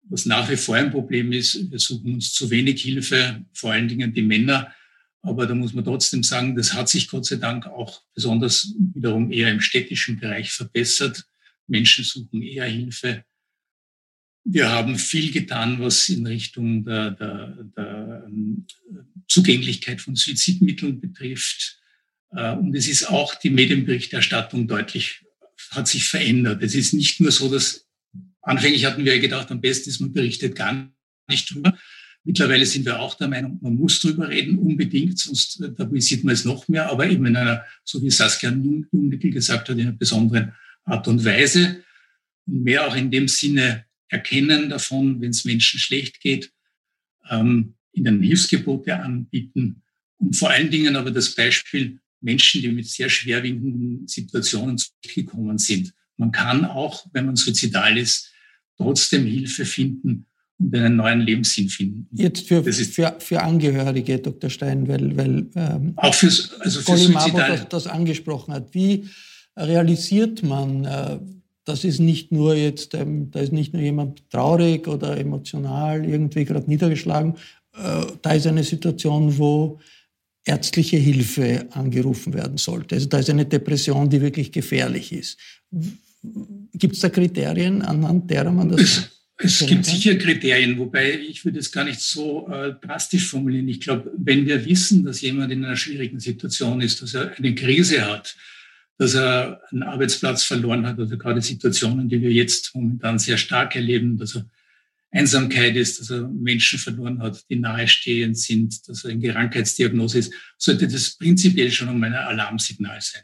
was 0.08 0.26
nach 0.26 0.50
wie 0.50 0.56
vor 0.56 0.74
ein 0.74 0.90
Problem 0.90 1.32
ist, 1.32 1.70
wir 1.70 1.78
suchen 1.78 2.14
uns 2.14 2.32
zu 2.32 2.50
wenig 2.50 2.82
Hilfe, 2.82 3.44
vor 3.52 3.72
allen 3.72 3.88
Dingen 3.88 4.12
die 4.12 4.22
Männer 4.22 4.74
aber 5.26 5.46
da 5.46 5.54
muss 5.54 5.72
man 5.72 5.84
trotzdem 5.84 6.22
sagen, 6.22 6.56
das 6.56 6.72
hat 6.72 6.88
sich 6.88 7.08
Gott 7.08 7.26
sei 7.26 7.36
Dank 7.36 7.66
auch 7.66 8.02
besonders 8.14 8.74
wiederum 8.94 9.32
eher 9.32 9.50
im 9.50 9.60
städtischen 9.60 10.18
Bereich 10.18 10.52
verbessert. 10.52 11.26
Menschen 11.66 12.04
suchen 12.04 12.42
eher 12.42 12.66
Hilfe. 12.66 13.24
Wir 14.44 14.70
haben 14.70 14.96
viel 14.96 15.32
getan, 15.32 15.80
was 15.80 16.08
in 16.08 16.24
Richtung 16.26 16.84
der, 16.84 17.10
der, 17.10 17.68
der 17.76 18.24
ähm, 18.28 18.66
Zugänglichkeit 19.26 20.00
von 20.00 20.14
Suizidmitteln 20.14 21.00
betrifft. 21.00 21.80
Äh, 22.30 22.52
und 22.52 22.74
es 22.76 22.86
ist 22.86 23.10
auch 23.10 23.34
die 23.34 23.50
Medienberichterstattung 23.50 24.68
deutlich, 24.68 25.24
hat 25.70 25.88
sich 25.88 26.08
verändert. 26.08 26.62
Es 26.62 26.76
ist 26.76 26.94
nicht 26.94 27.20
nur 27.20 27.32
so, 27.32 27.50
dass 27.50 27.88
anfänglich 28.42 28.84
hatten 28.84 29.04
wir 29.04 29.18
gedacht, 29.18 29.50
am 29.50 29.60
besten 29.60 29.90
ist, 29.90 30.00
man 30.00 30.12
berichtet 30.12 30.54
gar 30.54 30.88
nicht 31.28 31.52
drüber. 31.52 31.76
Mittlerweile 32.26 32.66
sind 32.66 32.84
wir 32.84 32.98
auch 32.98 33.14
der 33.14 33.28
Meinung, 33.28 33.60
man 33.62 33.76
muss 33.76 34.00
drüber 34.00 34.28
reden, 34.28 34.58
unbedingt, 34.58 35.16
sonst 35.16 35.60
äh, 35.60 35.72
tabuisiert 35.72 36.24
man 36.24 36.34
es 36.34 36.44
noch 36.44 36.66
mehr, 36.66 36.90
aber 36.90 37.08
eben 37.08 37.24
in 37.24 37.36
einer, 37.36 37.64
so 37.84 38.02
wie 38.02 38.10
Saskia 38.10 38.50
Jungnickel 38.50 39.30
gesagt 39.30 39.68
hat, 39.68 39.78
in 39.78 39.86
einer 39.86 39.96
besonderen 39.96 40.52
Art 40.84 41.06
und 41.06 41.24
Weise. 41.24 41.84
Und 42.46 42.64
mehr 42.64 42.84
auch 42.84 42.96
in 42.96 43.12
dem 43.12 43.28
Sinne 43.28 43.84
erkennen 44.08 44.70
davon, 44.70 45.20
wenn 45.20 45.30
es 45.30 45.44
Menschen 45.44 45.78
schlecht 45.78 46.20
geht, 46.20 46.52
ähm, 47.30 47.74
ihnen 47.92 48.20
Hilfsgebote 48.20 48.96
anbieten 48.96 49.82
und 50.18 50.34
vor 50.34 50.50
allen 50.50 50.70
Dingen 50.70 50.96
aber 50.96 51.12
das 51.12 51.32
Beispiel 51.32 52.00
Menschen, 52.20 52.60
die 52.60 52.68
mit 52.68 52.88
sehr 52.88 53.08
schwerwiegenden 53.08 54.08
Situationen 54.08 54.78
zurückgekommen 54.78 55.58
sind. 55.58 55.94
Man 56.16 56.32
kann 56.32 56.64
auch, 56.64 57.06
wenn 57.12 57.26
man 57.26 57.36
suizidal 57.36 57.96
ist, 57.96 58.32
trotzdem 58.76 59.26
Hilfe 59.26 59.64
finden 59.64 60.26
und 60.58 60.74
einen 60.74 60.96
neuen 60.96 61.20
Lebenssinn 61.20 61.68
finden. 61.68 62.08
Jetzt 62.12 62.48
für, 62.48 62.62
für, 62.64 63.16
für 63.18 63.42
Angehörige, 63.42 64.18
Dr. 64.18 64.48
Stein, 64.50 64.88
weil, 64.88 65.16
weil 65.16 65.46
ähm, 65.54 65.92
auch 65.96 66.14
fürs, 66.14 66.52
also 66.60 66.80
für 66.80 67.32
das, 67.32 67.68
das 67.68 67.86
angesprochen 67.86 68.54
hat. 68.54 68.72
Wie 68.72 69.04
realisiert 69.56 70.42
man, 70.42 70.84
äh, 70.84 71.18
das 71.64 71.84
ist 71.84 72.00
nicht 72.00 72.32
nur 72.32 72.54
jetzt, 72.54 72.94
ähm, 72.94 73.30
da 73.30 73.40
ist 73.40 73.52
nicht 73.52 73.74
nur 73.74 73.82
jemand 73.82 74.28
traurig 74.30 74.88
oder 74.88 75.18
emotional 75.18 76.04
irgendwie 76.04 76.44
gerade 76.44 76.68
niedergeschlagen, 76.68 77.34
äh, 77.74 78.06
da 78.22 78.32
ist 78.32 78.46
eine 78.46 78.64
Situation, 78.64 79.36
wo 79.36 79.78
ärztliche 80.44 80.96
Hilfe 80.96 81.66
angerufen 81.72 82.32
werden 82.32 82.56
sollte. 82.56 82.94
Also 82.94 83.08
da 83.08 83.18
ist 83.18 83.28
eine 83.28 83.44
Depression, 83.44 84.08
die 84.08 84.22
wirklich 84.22 84.52
gefährlich 84.52 85.12
ist. 85.12 85.38
Gibt 86.72 86.94
es 86.94 87.00
da 87.00 87.10
Kriterien, 87.10 87.82
anhand 87.82 88.30
derer 88.30 88.52
man 88.52 88.70
das 88.70 89.15
es 89.38 89.66
gibt 89.66 89.84
sicher 89.84 90.14
Kriterien, 90.16 90.78
wobei 90.78 91.18
ich 91.18 91.44
würde 91.44 91.58
es 91.58 91.70
gar 91.70 91.84
nicht 91.84 92.00
so 92.00 92.48
äh, 92.48 92.74
drastisch 92.80 93.28
formulieren. 93.28 93.68
Ich 93.68 93.80
glaube, 93.80 94.10
wenn 94.16 94.46
wir 94.46 94.64
wissen, 94.64 95.04
dass 95.04 95.20
jemand 95.20 95.52
in 95.52 95.64
einer 95.64 95.76
schwierigen 95.76 96.20
Situation 96.20 96.80
ist, 96.80 97.02
dass 97.02 97.14
er 97.14 97.36
eine 97.36 97.54
Krise 97.54 98.06
hat, 98.06 98.34
dass 98.98 99.14
er 99.14 99.60
einen 99.70 99.82
Arbeitsplatz 99.82 100.42
verloren 100.44 100.86
hat, 100.86 100.98
also 100.98 101.18
gerade 101.18 101.42
Situationen, 101.42 102.08
die 102.08 102.22
wir 102.22 102.32
jetzt 102.32 102.74
momentan 102.74 103.18
sehr 103.18 103.36
stark 103.36 103.76
erleben, 103.76 104.16
dass 104.16 104.36
er 104.36 104.48
Einsamkeit 105.10 105.76
ist, 105.76 106.00
dass 106.00 106.10
er 106.10 106.28
Menschen 106.28 106.78
verloren 106.78 107.22
hat, 107.22 107.44
die 107.48 107.56
nahestehend 107.56 108.38
sind, 108.38 108.88
dass 108.88 109.04
er 109.04 109.10
in 109.10 109.22
Krankheitsdiagnose 109.22 110.18
ist, 110.18 110.32
sollte 110.56 110.88
das 110.88 111.16
prinzipiell 111.16 111.70
schon 111.70 111.88
um 111.88 112.02
ein 112.02 112.14
Alarmsignal 112.14 113.00
sein. 113.00 113.22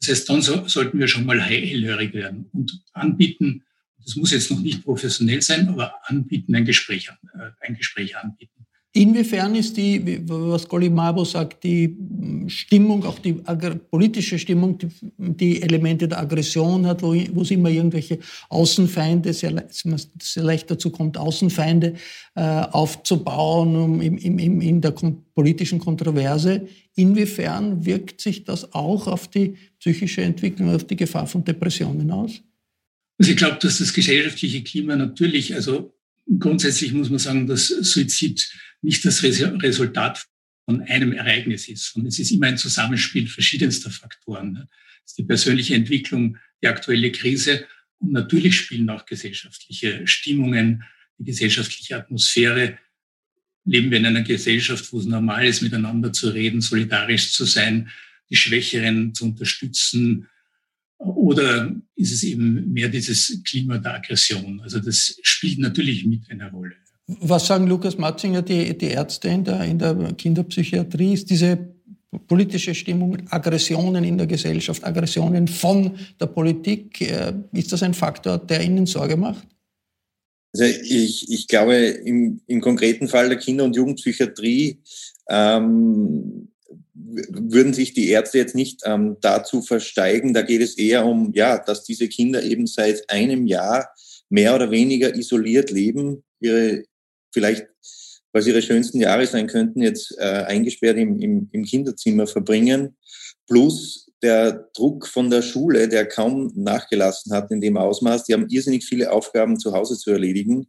Das 0.00 0.10
heißt, 0.10 0.28
dann 0.28 0.42
so, 0.42 0.66
sollten 0.66 0.98
wir 0.98 1.06
schon 1.06 1.24
mal 1.24 1.40
hellhörig 1.40 2.12
werden 2.14 2.46
und 2.52 2.82
anbieten, 2.92 3.64
das 4.04 4.16
muss 4.16 4.32
jetzt 4.32 4.50
noch 4.50 4.60
nicht 4.60 4.84
professionell 4.84 5.42
sein, 5.42 5.68
aber 5.68 5.94
anbieten, 6.04 6.54
ein 6.54 6.64
Gespräch, 6.64 7.10
äh, 7.34 7.50
ein 7.60 7.76
Gespräch 7.76 8.16
anbieten. 8.16 8.62
Inwiefern 8.94 9.54
ist 9.54 9.74
die, 9.78 10.20
was 10.28 10.68
Golimabo 10.68 11.24
sagt, 11.24 11.64
die 11.64 11.96
Stimmung, 12.48 13.02
auch 13.06 13.18
die 13.18 13.32
politische 13.32 14.38
Stimmung, 14.38 14.76
die, 14.76 14.88
die, 15.16 15.62
Elemente 15.62 16.06
der 16.06 16.18
Aggression 16.18 16.86
hat, 16.86 17.02
wo, 17.02 17.14
wo 17.32 17.40
es 17.40 17.50
immer 17.50 17.70
irgendwelche 17.70 18.18
Außenfeinde, 18.50 19.32
sehr, 19.32 19.64
sehr 19.70 20.42
leicht 20.42 20.70
dazu 20.70 20.90
kommt, 20.90 21.16
Außenfeinde 21.16 21.94
äh, 22.34 22.42
aufzubauen 22.42 23.76
um, 23.76 24.00
im, 24.02 24.18
im, 24.18 24.60
in 24.60 24.82
der 24.82 24.92
politischen 25.34 25.78
Kontroverse. 25.78 26.66
Inwiefern 26.94 27.86
wirkt 27.86 28.20
sich 28.20 28.44
das 28.44 28.74
auch 28.74 29.06
auf 29.06 29.26
die 29.28 29.54
psychische 29.78 30.20
Entwicklung, 30.20 30.74
auf 30.74 30.84
die 30.84 30.96
Gefahr 30.96 31.26
von 31.26 31.42
Depressionen 31.42 32.10
aus? 32.10 32.42
Also 33.22 33.30
ich 33.30 33.38
glaube, 33.38 33.58
dass 33.60 33.78
das 33.78 33.92
gesellschaftliche 33.92 34.64
Klima 34.64 34.96
natürlich, 34.96 35.54
also 35.54 35.96
grundsätzlich 36.40 36.92
muss 36.92 37.08
man 37.08 37.20
sagen, 37.20 37.46
dass 37.46 37.68
Suizid 37.68 38.52
nicht 38.80 39.04
das 39.04 39.22
Resultat 39.22 40.26
von 40.64 40.80
einem 40.80 41.12
Ereignis 41.12 41.68
ist, 41.68 41.92
sondern 41.92 42.08
es 42.08 42.18
ist 42.18 42.32
immer 42.32 42.48
ein 42.48 42.58
Zusammenspiel 42.58 43.28
verschiedenster 43.28 43.90
Faktoren. 43.90 44.54
Ne? 44.54 44.68
Das 45.02 45.12
ist 45.12 45.18
die 45.18 45.22
persönliche 45.22 45.76
Entwicklung, 45.76 46.36
die 46.64 46.66
aktuelle 46.66 47.12
Krise 47.12 47.64
und 48.00 48.10
natürlich 48.10 48.56
spielen 48.56 48.90
auch 48.90 49.06
gesellschaftliche 49.06 50.04
Stimmungen, 50.08 50.82
die 51.16 51.24
gesellschaftliche 51.24 51.94
Atmosphäre. 51.94 52.76
Leben 53.64 53.92
wir 53.92 53.98
in 53.98 54.06
einer 54.06 54.22
Gesellschaft, 54.22 54.92
wo 54.92 54.98
es 54.98 55.06
normal 55.06 55.46
ist, 55.46 55.62
miteinander 55.62 56.12
zu 56.12 56.30
reden, 56.30 56.60
solidarisch 56.60 57.30
zu 57.30 57.44
sein, 57.44 57.88
die 58.30 58.36
Schwächeren 58.36 59.14
zu 59.14 59.26
unterstützen, 59.26 60.28
oder 61.04 61.74
ist 61.96 62.12
es 62.12 62.22
eben 62.22 62.72
mehr 62.72 62.88
dieses 62.88 63.42
Klima 63.44 63.78
der 63.78 63.94
Aggression? 63.94 64.60
Also 64.62 64.78
das 64.78 65.16
spielt 65.22 65.58
natürlich 65.58 66.04
mit 66.06 66.30
eine 66.30 66.50
Rolle. 66.50 66.74
Was 67.06 67.46
sagen 67.46 67.66
Lukas 67.66 67.98
Matzinger, 67.98 68.42
die, 68.42 68.76
die 68.76 68.86
Ärzte 68.86 69.28
in 69.28 69.44
der, 69.44 69.64
in 69.64 69.78
der 69.78 69.94
Kinderpsychiatrie? 70.14 71.14
Ist 71.14 71.30
diese 71.30 71.58
politische 72.26 72.74
Stimmung, 72.74 73.18
Aggressionen 73.30 74.04
in 74.04 74.18
der 74.18 74.26
Gesellschaft, 74.26 74.84
Aggressionen 74.84 75.48
von 75.48 75.92
der 76.20 76.26
Politik, 76.26 77.00
äh, 77.00 77.32
ist 77.52 77.72
das 77.72 77.82
ein 77.82 77.94
Faktor, 77.94 78.38
der 78.38 78.62
Ihnen 78.62 78.86
Sorge 78.86 79.16
macht? 79.16 79.46
Also 80.54 80.64
ich, 80.64 81.30
ich 81.30 81.48
glaube, 81.48 81.74
im, 81.74 82.40
im 82.46 82.60
konkreten 82.60 83.08
Fall 83.08 83.30
der 83.30 83.38
Kinder- 83.38 83.64
und 83.64 83.74
Jugendpsychiatrie 83.74 84.82
ähm, 85.30 86.51
würden 86.94 87.74
sich 87.74 87.94
die 87.94 88.08
Ärzte 88.08 88.38
jetzt 88.38 88.54
nicht 88.54 88.80
ähm, 88.84 89.16
dazu 89.20 89.62
versteigen. 89.62 90.34
Da 90.34 90.42
geht 90.42 90.62
es 90.62 90.76
eher 90.78 91.04
um, 91.06 91.32
ja, 91.34 91.58
dass 91.58 91.84
diese 91.84 92.08
Kinder 92.08 92.42
eben 92.42 92.66
seit 92.66 93.08
einem 93.10 93.46
Jahr 93.46 93.88
mehr 94.28 94.54
oder 94.54 94.70
weniger 94.70 95.14
isoliert 95.14 95.70
leben, 95.70 96.24
ihre 96.40 96.84
vielleicht, 97.32 97.66
sie 98.34 98.50
ihre 98.50 98.62
schönsten 98.62 99.00
Jahre 99.00 99.26
sein 99.26 99.46
könnten, 99.46 99.82
jetzt 99.82 100.16
äh, 100.18 100.44
eingesperrt 100.46 100.96
im, 100.96 101.18
im, 101.18 101.48
im 101.52 101.64
Kinderzimmer 101.64 102.26
verbringen, 102.26 102.96
plus 103.46 104.10
der 104.22 104.70
Druck 104.74 105.06
von 105.06 105.30
der 105.30 105.42
Schule, 105.42 105.88
der 105.88 106.06
kaum 106.06 106.52
nachgelassen 106.54 107.32
hat 107.32 107.50
in 107.50 107.60
dem 107.60 107.76
Ausmaß. 107.76 108.24
Die 108.24 108.32
haben 108.32 108.48
irrsinnig 108.48 108.84
viele 108.84 109.10
Aufgaben 109.10 109.58
zu 109.58 109.72
Hause 109.72 109.98
zu 109.98 110.10
erledigen. 110.10 110.68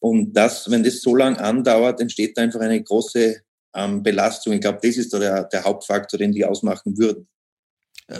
Und 0.00 0.32
das, 0.32 0.70
wenn 0.70 0.82
das 0.82 1.02
so 1.02 1.14
lang 1.14 1.36
andauert, 1.36 2.00
entsteht 2.00 2.36
einfach 2.38 2.60
eine 2.60 2.82
große 2.82 3.42
ähm, 3.74 4.02
Belastung. 4.02 4.52
Ich 4.54 4.60
glaube, 4.60 4.78
das 4.82 4.96
ist 4.96 5.12
da 5.12 5.18
der, 5.18 5.44
der 5.44 5.64
Hauptfaktor, 5.64 6.18
den 6.18 6.32
die 6.32 6.44
ausmachen 6.44 6.96
würden. 6.98 7.26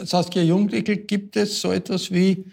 Saskia 0.03 0.41
Jungwickel, 0.41 0.97
gibt 0.97 1.35
es 1.35 1.59
so 1.59 1.71
etwas 1.71 2.11
wie 2.11 2.45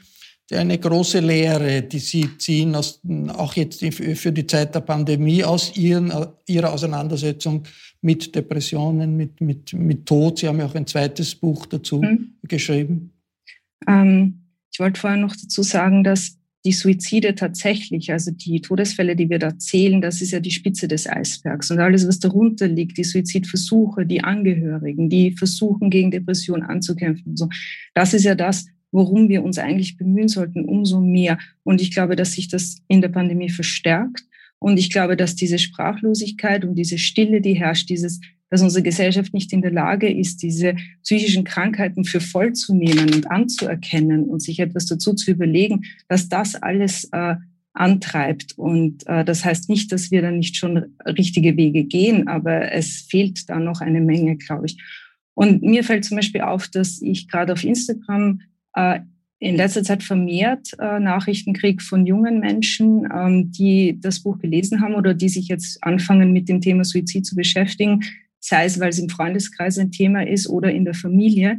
eine 0.50 0.78
große 0.78 1.20
Lehre, 1.20 1.82
die 1.82 1.98
Sie 1.98 2.38
ziehen, 2.38 2.74
aus, 2.74 3.00
auch 3.28 3.54
jetzt 3.54 3.84
für 3.94 4.32
die 4.32 4.46
Zeit 4.46 4.74
der 4.74 4.80
Pandemie, 4.80 5.44
aus 5.44 5.76
Ihren, 5.76 6.12
Ihrer 6.46 6.72
Auseinandersetzung 6.72 7.64
mit 8.00 8.34
Depressionen, 8.34 9.16
mit, 9.16 9.40
mit, 9.40 9.72
mit 9.74 10.06
Tod? 10.06 10.38
Sie 10.38 10.48
haben 10.48 10.58
ja 10.58 10.66
auch 10.66 10.74
ein 10.74 10.86
zweites 10.86 11.34
Buch 11.34 11.66
dazu 11.66 12.00
mhm. 12.00 12.34
geschrieben. 12.42 13.12
Ähm, 13.86 14.42
ich 14.72 14.80
wollte 14.80 15.00
vorher 15.00 15.18
noch 15.18 15.36
dazu 15.36 15.62
sagen, 15.62 16.02
dass 16.02 16.37
die 16.68 16.72
Suizide 16.72 17.34
tatsächlich, 17.34 18.12
also 18.12 18.30
die 18.30 18.60
Todesfälle, 18.60 19.16
die 19.16 19.30
wir 19.30 19.38
da 19.38 19.56
zählen, 19.56 20.02
das 20.02 20.20
ist 20.20 20.32
ja 20.32 20.40
die 20.40 20.50
Spitze 20.50 20.86
des 20.86 21.08
Eisbergs. 21.08 21.70
Und 21.70 21.78
alles, 21.78 22.06
was 22.06 22.18
darunter 22.18 22.68
liegt, 22.68 22.98
die 22.98 23.04
Suizidversuche, 23.04 24.04
die 24.04 24.22
Angehörigen, 24.22 25.08
die 25.08 25.32
versuchen, 25.32 25.88
gegen 25.88 26.10
Depression 26.10 26.62
anzukämpfen. 26.62 27.38
So, 27.38 27.48
das 27.94 28.12
ist 28.12 28.24
ja 28.24 28.34
das, 28.34 28.66
worum 28.92 29.30
wir 29.30 29.42
uns 29.44 29.56
eigentlich 29.56 29.96
bemühen 29.96 30.28
sollten, 30.28 30.66
umso 30.66 31.00
mehr. 31.00 31.38
Und 31.62 31.80
ich 31.80 31.90
glaube, 31.90 32.16
dass 32.16 32.32
sich 32.32 32.48
das 32.48 32.76
in 32.86 33.00
der 33.00 33.08
Pandemie 33.08 33.48
verstärkt. 33.48 34.24
Und 34.58 34.78
ich 34.78 34.90
glaube, 34.90 35.16
dass 35.16 35.36
diese 35.36 35.58
Sprachlosigkeit 35.58 36.66
und 36.66 36.74
diese 36.74 36.98
Stille, 36.98 37.40
die 37.40 37.54
herrscht, 37.54 37.88
dieses, 37.88 38.20
dass 38.50 38.62
unsere 38.62 38.82
Gesellschaft 38.82 39.34
nicht 39.34 39.52
in 39.52 39.62
der 39.62 39.70
Lage 39.70 40.10
ist, 40.10 40.42
diese 40.42 40.76
psychischen 41.02 41.44
Krankheiten 41.44 42.04
für 42.04 42.20
voll 42.20 42.52
zu 42.52 42.74
nehmen 42.74 43.12
und 43.14 43.30
anzuerkennen 43.30 44.24
und 44.24 44.42
sich 44.42 44.60
etwas 44.60 44.86
dazu 44.86 45.14
zu 45.14 45.30
überlegen, 45.30 45.84
dass 46.08 46.28
das 46.28 46.54
alles 46.54 47.08
äh, 47.12 47.36
antreibt. 47.74 48.58
Und 48.58 49.06
äh, 49.06 49.24
das 49.24 49.44
heißt 49.44 49.68
nicht, 49.68 49.92
dass 49.92 50.10
wir 50.10 50.22
dann 50.22 50.38
nicht 50.38 50.56
schon 50.56 50.96
richtige 51.06 51.56
Wege 51.56 51.84
gehen, 51.84 52.28
aber 52.28 52.72
es 52.72 53.06
fehlt 53.08 53.48
da 53.48 53.58
noch 53.58 53.80
eine 53.80 54.00
Menge, 54.00 54.36
glaube 54.36 54.66
ich. 54.66 54.78
Und 55.34 55.62
mir 55.62 55.84
fällt 55.84 56.04
zum 56.04 56.16
Beispiel 56.16 56.40
auf, 56.40 56.68
dass 56.68 57.00
ich 57.00 57.28
gerade 57.28 57.52
auf 57.52 57.62
Instagram 57.62 58.40
äh, 58.74 59.00
in 59.40 59.54
letzter 59.56 59.84
Zeit 59.84 60.02
vermehrt 60.02 60.70
äh, 60.80 60.98
Nachrichten 60.98 61.52
kriege 61.52 61.82
von 61.82 62.06
jungen 62.06 62.40
Menschen, 62.40 63.06
ähm, 63.14 63.52
die 63.52 63.98
das 64.00 64.20
Buch 64.20 64.38
gelesen 64.38 64.80
haben 64.80 64.96
oder 64.96 65.14
die 65.14 65.28
sich 65.28 65.46
jetzt 65.46 65.82
anfangen, 65.84 66.32
mit 66.32 66.48
dem 66.48 66.60
Thema 66.60 66.84
Suizid 66.84 67.24
zu 67.24 67.36
beschäftigen, 67.36 68.00
sei 68.40 68.64
es, 68.64 68.80
weil 68.80 68.90
es 68.90 68.98
im 68.98 69.08
Freundeskreis 69.08 69.78
ein 69.78 69.90
Thema 69.90 70.26
ist 70.26 70.48
oder 70.48 70.72
in 70.72 70.84
der 70.84 70.94
Familie. 70.94 71.58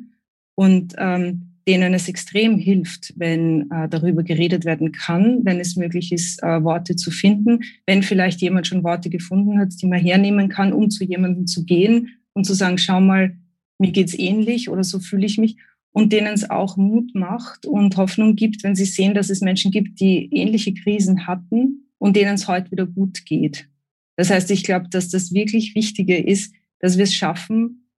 Und 0.55 0.95
ähm, 0.97 1.49
denen 1.69 1.93
es 1.93 2.07
extrem 2.07 2.57
hilft, 2.57 3.13
wenn 3.15 3.69
äh, 3.69 3.87
darüber 3.87 4.23
geredet 4.23 4.65
werden 4.65 4.91
kann, 4.91 5.45
wenn 5.45 5.59
es 5.59 5.75
möglich 5.75 6.11
ist, 6.11 6.41
äh, 6.41 6.63
Worte 6.63 6.95
zu 6.95 7.11
finden, 7.11 7.59
wenn 7.85 8.01
vielleicht 8.01 8.41
jemand 8.41 8.65
schon 8.65 8.83
Worte 8.83 9.11
gefunden 9.11 9.59
hat, 9.59 9.73
die 9.79 9.85
man 9.85 9.99
hernehmen 9.99 10.49
kann, 10.49 10.73
um 10.73 10.89
zu 10.89 11.03
jemandem 11.03 11.45
zu 11.45 11.65
gehen 11.65 12.09
und 12.33 12.45
zu 12.45 12.55
sagen, 12.55 12.79
schau 12.79 12.99
mal, 13.01 13.37
mir 13.77 13.91
geht's 13.91 14.17
ähnlich 14.17 14.69
oder 14.69 14.83
so 14.83 14.99
fühle 14.99 15.27
ich 15.27 15.37
mich 15.37 15.57
und 15.91 16.11
denen 16.11 16.33
es 16.33 16.49
auch 16.49 16.75
Mut 16.75 17.13
macht 17.13 17.67
und 17.67 17.97
Hoffnung 17.97 18.35
gibt, 18.35 18.63
wenn 18.63 18.75
sie 18.75 18.85
sehen, 18.85 19.13
dass 19.13 19.29
es 19.29 19.41
Menschen 19.41 19.69
gibt, 19.71 19.99
die 19.99 20.29
ähnliche 20.31 20.73
Krisen 20.73 21.27
hatten 21.27 21.91
und 21.99 22.15
denen 22.15 22.33
es 22.33 22.47
heute 22.47 22.71
wieder 22.71 22.87
gut 22.87 23.25
geht. 23.27 23.69
Das 24.15 24.31
heißt, 24.31 24.49
ich 24.49 24.63
glaube, 24.63 24.89
dass 24.89 25.09
das 25.09 25.33
wirklich 25.33 25.75
Wichtige 25.75 26.17
ist, 26.17 26.51
dass 26.79 26.97
wir 26.97 27.03
es 27.03 27.13
schaffen, 27.13 27.89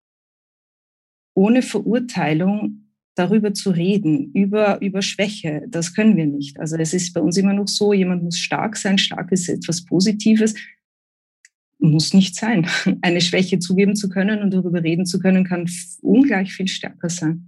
ohne 1.33 1.61
Verurteilung 1.61 2.81
darüber 3.15 3.53
zu 3.53 3.71
reden, 3.71 4.31
über, 4.33 4.81
über 4.81 5.01
Schwäche. 5.01 5.63
Das 5.67 5.93
können 5.93 6.15
wir 6.17 6.25
nicht. 6.25 6.59
Also 6.59 6.77
es 6.77 6.93
ist 6.93 7.13
bei 7.13 7.21
uns 7.21 7.37
immer 7.37 7.53
noch 7.53 7.67
so, 7.67 7.93
jemand 7.93 8.23
muss 8.23 8.37
stark 8.37 8.77
sein. 8.77 8.97
Stark 8.97 9.31
ist 9.31 9.49
etwas 9.49 9.85
Positives. 9.85 10.55
Muss 11.77 12.13
nicht 12.13 12.35
sein. 12.35 12.67
Eine 13.01 13.21
Schwäche 13.21 13.59
zugeben 13.59 13.95
zu 13.95 14.09
können 14.09 14.41
und 14.41 14.51
darüber 14.51 14.83
reden 14.83 15.05
zu 15.05 15.19
können, 15.19 15.43
kann 15.43 15.69
ungleich 16.01 16.53
viel 16.53 16.67
stärker 16.67 17.09
sein. 17.09 17.47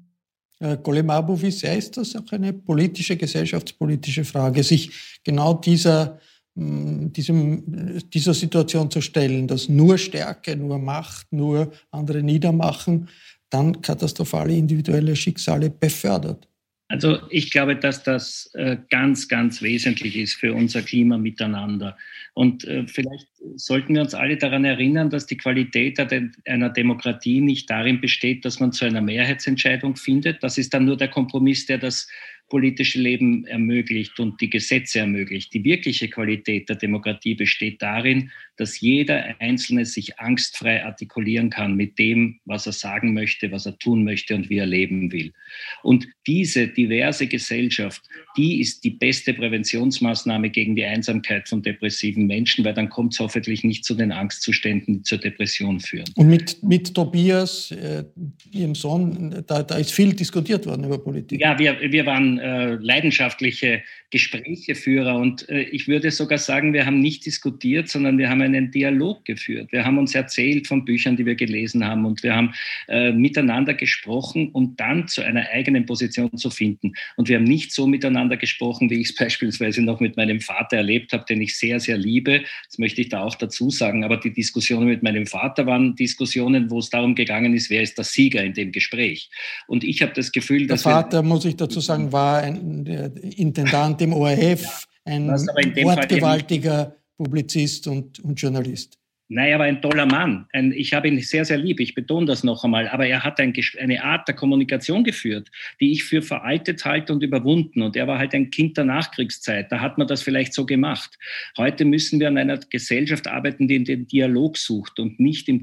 Golemabu, 0.82 1.42
wie 1.42 1.52
sehr 1.52 1.78
ist 1.78 1.98
das 1.98 2.16
auch 2.16 2.32
eine 2.32 2.54
politische, 2.54 3.18
gesellschaftspolitische 3.18 4.24
Frage, 4.24 4.64
sich 4.64 4.92
genau 5.24 5.56
dieser, 5.56 6.20
diesem, 6.56 8.02
dieser 8.14 8.34
Situation 8.34 8.92
zu 8.92 9.02
stellen, 9.02 9.48
dass 9.48 9.70
nur 9.70 9.98
Stärke, 9.98 10.56
nur 10.56 10.78
Macht, 10.78 11.32
nur 11.32 11.72
andere 11.92 12.22
niedermachen, 12.22 13.10
dann 13.50 13.82
katastrophale 13.82 14.56
individuelle 14.56 15.16
Schicksale 15.16 15.70
befördert. 15.70 16.48
Also 16.90 17.18
ich 17.32 17.50
glaube, 17.50 17.76
dass 17.76 18.04
das 18.04 18.52
äh, 18.54 18.78
ganz, 18.92 19.28
ganz 19.28 19.64
wesentlich 19.64 20.16
ist 20.16 20.36
für 20.36 20.54
unser 20.54 20.84
Klima 20.84 21.18
miteinander. 21.18 21.98
Und 22.36 22.66
äh, 22.66 22.86
vielleicht 22.86 23.28
sollten 23.56 23.96
wir 23.96 24.02
uns 24.02 24.14
alle 24.14 24.38
daran 24.38 24.64
erinnern, 24.64 25.10
dass 25.10 25.26
die 25.26 25.38
Qualität 25.38 25.98
einer 26.46 26.70
Demokratie 26.70 27.42
nicht 27.42 27.68
darin 27.70 28.00
besteht, 28.00 28.46
dass 28.46 28.60
man 28.60 28.74
zu 28.74 28.86
einer 28.86 29.02
Mehrheitsentscheidung 29.02 29.96
findet. 29.96 30.44
Das 30.44 30.60
ist 30.60 30.74
dann 30.74 30.86
nur 30.86 30.98
der 30.98 31.08
Kompromiss, 31.08 31.66
der 31.66 31.80
das 31.80 32.08
politische 32.54 33.00
Leben 33.00 33.46
ermöglicht 33.46 34.20
und 34.20 34.40
die 34.40 34.48
Gesetze 34.48 35.00
ermöglicht. 35.00 35.52
Die 35.56 35.64
wirkliche 35.64 36.08
Qualität 36.08 36.70
der 36.70 36.76
Demokratie 36.76 37.34
besteht 37.34 37.82
darin, 37.82 38.30
dass 38.58 38.80
jeder 38.80 39.24
Einzelne 39.40 39.86
sich 39.86 40.20
angstfrei 40.20 40.86
artikulieren 40.86 41.50
kann 41.50 41.76
mit 41.76 41.98
dem, 41.98 42.40
was 42.46 42.68
er 42.68 42.74
sagen 42.74 43.16
möchte, 43.16 43.52
was 43.52 43.66
er 43.66 43.76
tun 43.80 44.04
möchte 44.04 44.36
und 44.36 44.52
wie 44.52 44.60
er 44.60 44.68
leben 44.68 45.12
will. 45.12 45.34
Und 45.82 46.08
diese 46.28 46.68
diverse 46.68 47.26
Gesellschaft, 47.26 48.04
die 48.38 48.62
ist 48.62 48.84
die 48.84 48.92
beste 48.92 49.34
Präventionsmaßnahme 49.34 50.52
gegen 50.52 50.76
die 50.76 50.86
Einsamkeit 50.86 51.50
von 51.50 51.64
depressiven 51.64 52.28
Menschen, 52.28 52.64
weil 52.66 52.76
dann 52.76 52.90
kommt 52.90 53.14
es 53.14 53.20
hoffentlich 53.20 53.64
nicht 53.64 53.84
zu 53.84 53.96
den 53.96 54.12
Angstzuständen, 54.12 54.98
die 54.98 55.02
zur 55.02 55.18
Depression 55.18 55.80
führen. 55.80 56.06
Und 56.18 56.28
mit, 56.28 56.62
mit 56.62 56.94
Tobias, 56.94 57.72
äh, 57.72 58.04
Ihrem 58.52 58.76
Sohn, 58.76 59.44
da, 59.48 59.64
da 59.64 59.78
ist 59.78 59.92
viel 59.92 60.14
diskutiert 60.14 60.68
worden 60.68 60.84
über 60.84 61.00
Politik. 61.00 61.42
Ja, 61.42 61.58
wir, 61.58 61.80
wir 61.82 62.06
waren 62.06 62.43
äh, 62.44 62.76
leidenschaftliche 62.76 63.84
Gesprächeführer. 64.12 65.16
Und 65.16 65.50
äh, 65.50 65.62
ich 65.62 65.88
würde 65.88 66.12
sogar 66.12 66.38
sagen, 66.38 66.74
wir 66.74 66.86
haben 66.86 67.00
nicht 67.00 67.26
diskutiert, 67.26 67.90
sondern 67.90 68.18
wir 68.18 68.30
haben 68.30 68.42
einen 68.42 68.70
Dialog 68.70 69.24
geführt. 69.26 69.72
Wir 69.72 69.86
haben 69.86 69.98
uns 69.98 70.14
erzählt 70.14 70.68
von 70.68 70.84
Büchern, 70.84 71.16
die 71.16 71.26
wir 71.26 71.36
gelesen 71.36 71.86
haben 71.86 72.06
und 72.06 72.22
wir 72.22 72.36
haben 72.36 72.54
äh, 72.90 73.12
miteinander 73.12 73.74
gesprochen, 73.74 74.50
um 74.52 74.76
dann 74.76 75.08
zu 75.08 75.22
einer 75.22 75.48
eigenen 75.50 75.86
Position 75.86 76.36
zu 76.38 76.50
finden. 76.50 76.94
Und 77.16 77.30
wir 77.30 77.38
haben 77.38 77.46
nicht 77.46 77.72
so 77.72 77.88
miteinander 77.88 78.36
gesprochen, 78.36 78.90
wie 78.90 79.00
ich 79.00 79.10
es 79.10 79.16
beispielsweise 79.24 79.82
noch 79.82 80.00
mit 80.02 80.18
meinem 80.18 80.42
Vater 80.42 80.78
erlebt 80.78 81.14
habe, 81.14 81.24
den 81.28 81.42
ich 81.42 81.58
sehr, 81.58 81.80
sehr 81.80 81.98
liebe. 81.98 82.44
Das 82.68 82.78
möchte 82.78 83.02
ich 83.02 83.10
da 83.10 83.24
auch 83.24 83.36
dazu 83.36 83.70
sagen. 83.70 84.04
Aber 84.04 84.18
die 84.18 84.34
Diskussionen 84.34 84.88
mit 84.88 85.02
meinem 85.02 85.28
Vater 85.28 85.66
waren 85.66 85.96
Diskussionen, 85.96 86.70
wo 86.70 86.80
es 86.80 86.90
darum 86.90 87.16
gegangen 87.16 87.54
ist, 87.54 87.70
wer 87.70 87.82
ist 87.82 87.98
der 87.98 88.06
Sieger 88.06 88.44
in 88.44 88.54
dem 88.54 88.74
Gespräch. 88.74 89.30
Und 89.66 89.84
ich 89.84 90.02
habe 90.02 90.12
das 90.14 90.32
Gefühl, 90.32 90.68
dass. 90.68 90.84
Der 90.84 90.92
Vater, 90.92 91.24
muss 91.24 91.46
ich 91.46 91.56
dazu 91.56 91.80
sagen, 91.80 92.12
war 92.12 92.33
ein 92.36 92.86
Intendant 92.86 94.02
im 94.02 94.14
ORF, 94.14 94.88
ein 95.06 95.28
wortgewaltiger 95.28 96.96
Publizist 97.18 97.88
und, 97.88 98.20
und 98.20 98.36
Journalist. 98.40 98.98
Nein, 99.30 99.52
er 99.52 99.60
war 99.60 99.66
ein 99.66 99.82
toller 99.82 100.06
Mann. 100.06 100.48
Ein, 100.52 100.74
ich 100.74 100.94
habe 100.94 101.08
ihn 101.08 101.20
sehr, 101.22 101.46
sehr 101.46 101.58
lieb. 101.58 101.80
Ich 101.80 101.96
betone 101.96 102.26
das 102.26 102.44
noch 102.44 102.64
einmal. 102.64 102.88
Aber 102.90 103.08
er 103.08 103.24
hat 103.24 103.40
ein, 103.40 103.54
eine 103.80 104.04
Art 104.04 104.28
der 104.28 104.36
Kommunikation 104.36 105.04
geführt, 105.04 105.50
die 105.80 105.92
ich 105.92 106.04
für 106.04 106.22
veraltet 106.22 106.84
halte 106.86 107.14
und 107.14 107.24
überwunden. 107.24 107.82
Und 107.82 107.96
er 107.96 108.08
war 108.08 108.20
halt 108.20 108.34
ein 108.34 108.52
Kind 108.52 108.78
der 108.78 108.86
Nachkriegszeit. 108.86 109.72
Da 109.72 109.80
hat 109.80 109.98
man 109.98 110.08
das 110.08 110.22
vielleicht 110.22 110.54
so 110.54 110.66
gemacht. 110.66 111.18
Heute 111.58 111.86
müssen 111.86 112.20
wir 112.20 112.28
an 112.28 112.38
einer 112.38 112.58
Gesellschaft 112.58 113.28
arbeiten, 113.28 113.68
die 113.68 113.84
den 113.84 114.08
Dialog 114.08 114.58
sucht 114.58 115.00
und 115.00 115.20
nicht 115.20 115.48
im 115.48 115.62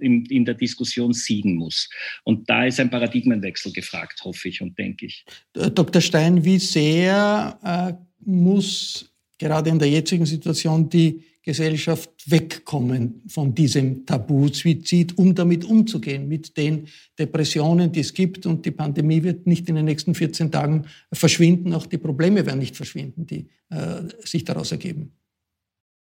im, 0.00 0.24
in 0.30 0.44
der 0.44 0.54
Diskussion 0.54 1.12
siegen 1.12 1.56
muss. 1.56 1.90
Und 2.24 2.48
da 2.48 2.64
ist 2.64 2.80
ein 2.80 2.90
Paradigmenwechsel 2.90 3.72
gefragt, 3.72 4.22
hoffe 4.24 4.48
ich 4.48 4.62
und 4.62 4.78
denke 4.78 5.06
ich. 5.06 5.24
Dr. 5.52 6.00
Stein, 6.00 6.44
wie 6.44 6.58
sehr 6.58 7.58
äh, 7.62 7.92
muss 8.24 9.12
gerade 9.38 9.70
in 9.70 9.78
der 9.78 9.88
jetzigen 9.88 10.26
Situation 10.26 10.88
die 10.88 11.22
Gesellschaft 11.44 12.10
wegkommen 12.26 13.22
von 13.28 13.54
diesem 13.54 14.06
Tabu 14.06 14.48
Suizid, 14.48 15.18
um 15.18 15.34
damit 15.34 15.64
umzugehen, 15.64 16.26
mit 16.26 16.56
den 16.56 16.88
Depressionen, 17.18 17.92
die 17.92 18.00
es 18.00 18.14
gibt. 18.14 18.46
Und 18.46 18.64
die 18.64 18.70
Pandemie 18.70 19.22
wird 19.22 19.46
nicht 19.46 19.68
in 19.68 19.74
den 19.74 19.84
nächsten 19.84 20.14
14 20.14 20.50
Tagen 20.50 20.86
verschwinden. 21.12 21.74
Auch 21.74 21.86
die 21.86 21.98
Probleme 21.98 22.46
werden 22.46 22.60
nicht 22.60 22.76
verschwinden, 22.76 23.26
die 23.26 23.46
äh, 23.68 24.02
sich 24.24 24.44
daraus 24.44 24.72
ergeben. 24.72 25.12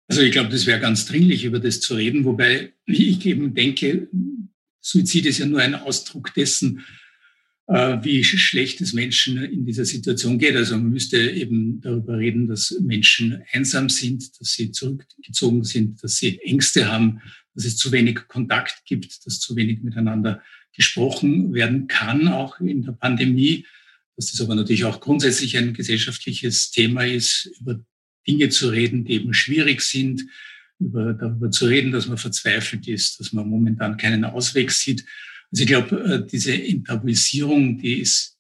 Also 0.09 0.23
ich 0.23 0.33
glaube, 0.33 0.51
das 0.51 0.67
wäre 0.67 0.79
ganz 0.79 1.07
dringlich, 1.07 1.45
über 1.45 1.59
das 1.59 1.81
zu 1.81 1.95
reden. 1.95 2.25
Wobei 2.25 2.73
ich 2.87 3.27
eben 3.27 3.53
denke, 3.53 4.09
Suizid 4.81 5.27
ist 5.27 5.39
ja 5.39 5.47
nur 5.47 5.61
ein 5.61 5.75
Ausdruck 5.75 6.35
dessen, 6.35 6.83
wie 7.69 8.25
schlecht 8.25 8.81
es 8.81 8.93
Menschen 8.93 9.43
in 9.45 9.65
dieser 9.65 9.85
Situation 9.85 10.39
geht. 10.39 10.57
Also 10.57 10.77
man 10.77 10.91
müsste 10.91 11.31
eben 11.31 11.81
darüber 11.81 12.19
reden, 12.19 12.49
dass 12.49 12.77
Menschen 12.81 13.43
einsam 13.53 13.89
sind, 13.89 14.41
dass 14.41 14.53
sie 14.53 14.73
zurückgezogen 14.73 15.65
sind, 15.65 16.03
dass 16.03 16.17
sie 16.17 16.41
Ängste 16.41 16.91
haben, 16.91 17.21
dass 17.55 17.65
es 17.65 17.77
zu 17.77 17.93
wenig 17.93 18.27
Kontakt 18.29 18.85
gibt, 18.85 19.25
dass 19.25 19.39
zu 19.39 19.55
wenig 19.57 19.83
miteinander 19.83 20.43
gesprochen 20.75 21.53
werden 21.55 21.87
kann, 21.87 22.29
auch 22.29 22.59
in 22.61 22.83
der 22.83 22.93
Pandemie. 22.93 23.67
Dass 24.17 24.31
das 24.31 24.41
aber 24.41 24.55
natürlich 24.55 24.85
auch 24.85 25.01
grundsätzlich 25.01 25.57
ein 25.57 25.73
gesellschaftliches 25.73 26.71
Thema 26.71 27.07
ist, 27.07 27.51
über 27.61 27.81
Dinge 28.27 28.49
zu 28.49 28.69
reden, 28.69 29.05
die 29.05 29.15
eben 29.15 29.35
schwierig 29.35 29.83
sind, 29.83 30.27
über, 30.79 31.15
darüber 31.15 31.51
zu 31.51 31.67
reden, 31.67 31.93
dass 31.93 32.09
man 32.09 32.19
verzweifelt 32.19 32.89
ist, 32.89 33.21
dass 33.21 33.33
man 33.33 33.49
momentan 33.49 33.97
keinen 33.97 34.25
Ausweg 34.25 34.71
sieht. 34.71 35.05
Also 35.53 35.63
ich 35.63 35.69
glaube, 35.69 36.01
äh, 36.05 36.27
diese 36.27 36.55
Enttabuisierung, 36.55 37.79
die 37.79 38.01
ist 38.01 38.39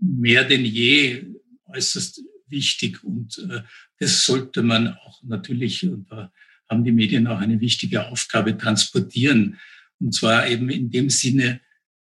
mehr 0.00 0.44
denn 0.44 0.64
je 0.64 1.26
äußerst 1.66 2.22
wichtig 2.48 3.02
und 3.02 3.38
äh, 3.50 3.62
das 3.98 4.24
sollte 4.24 4.62
man 4.62 4.94
auch 4.94 5.22
natürlich, 5.24 5.84
und 5.84 6.10
da 6.10 6.32
haben 6.68 6.84
die 6.84 6.92
Medien 6.92 7.26
auch 7.26 7.40
eine 7.40 7.60
wichtige 7.60 8.06
Aufgabe, 8.06 8.56
transportieren. 8.56 9.58
Und 9.98 10.14
zwar 10.14 10.48
eben 10.48 10.68
in 10.68 10.90
dem 10.90 11.10
Sinne, 11.10 11.60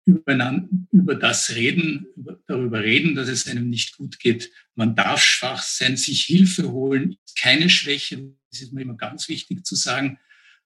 über, 0.05 1.15
das 1.15 1.55
reden, 1.55 2.07
über, 2.17 2.41
darüber 2.47 2.83
reden, 2.83 3.15
dass 3.15 3.29
es 3.29 3.47
einem 3.47 3.69
nicht 3.69 3.97
gut 3.97 4.19
geht. 4.19 4.51
Man 4.75 4.97
darf 4.97 5.23
schwach 5.23 5.63
sein, 5.63 5.97
sich 5.97 6.23
Hilfe 6.23 6.71
holen, 6.73 7.17
keine 7.39 7.71
Schwäche. 7.71 8.33
Das 8.51 8.61
ist 8.61 8.73
mir 8.73 8.83
immer 8.83 8.97
ganz 8.97 9.29
wichtig 9.29 9.65
zu 9.65 9.77
sagen. 9.77 10.19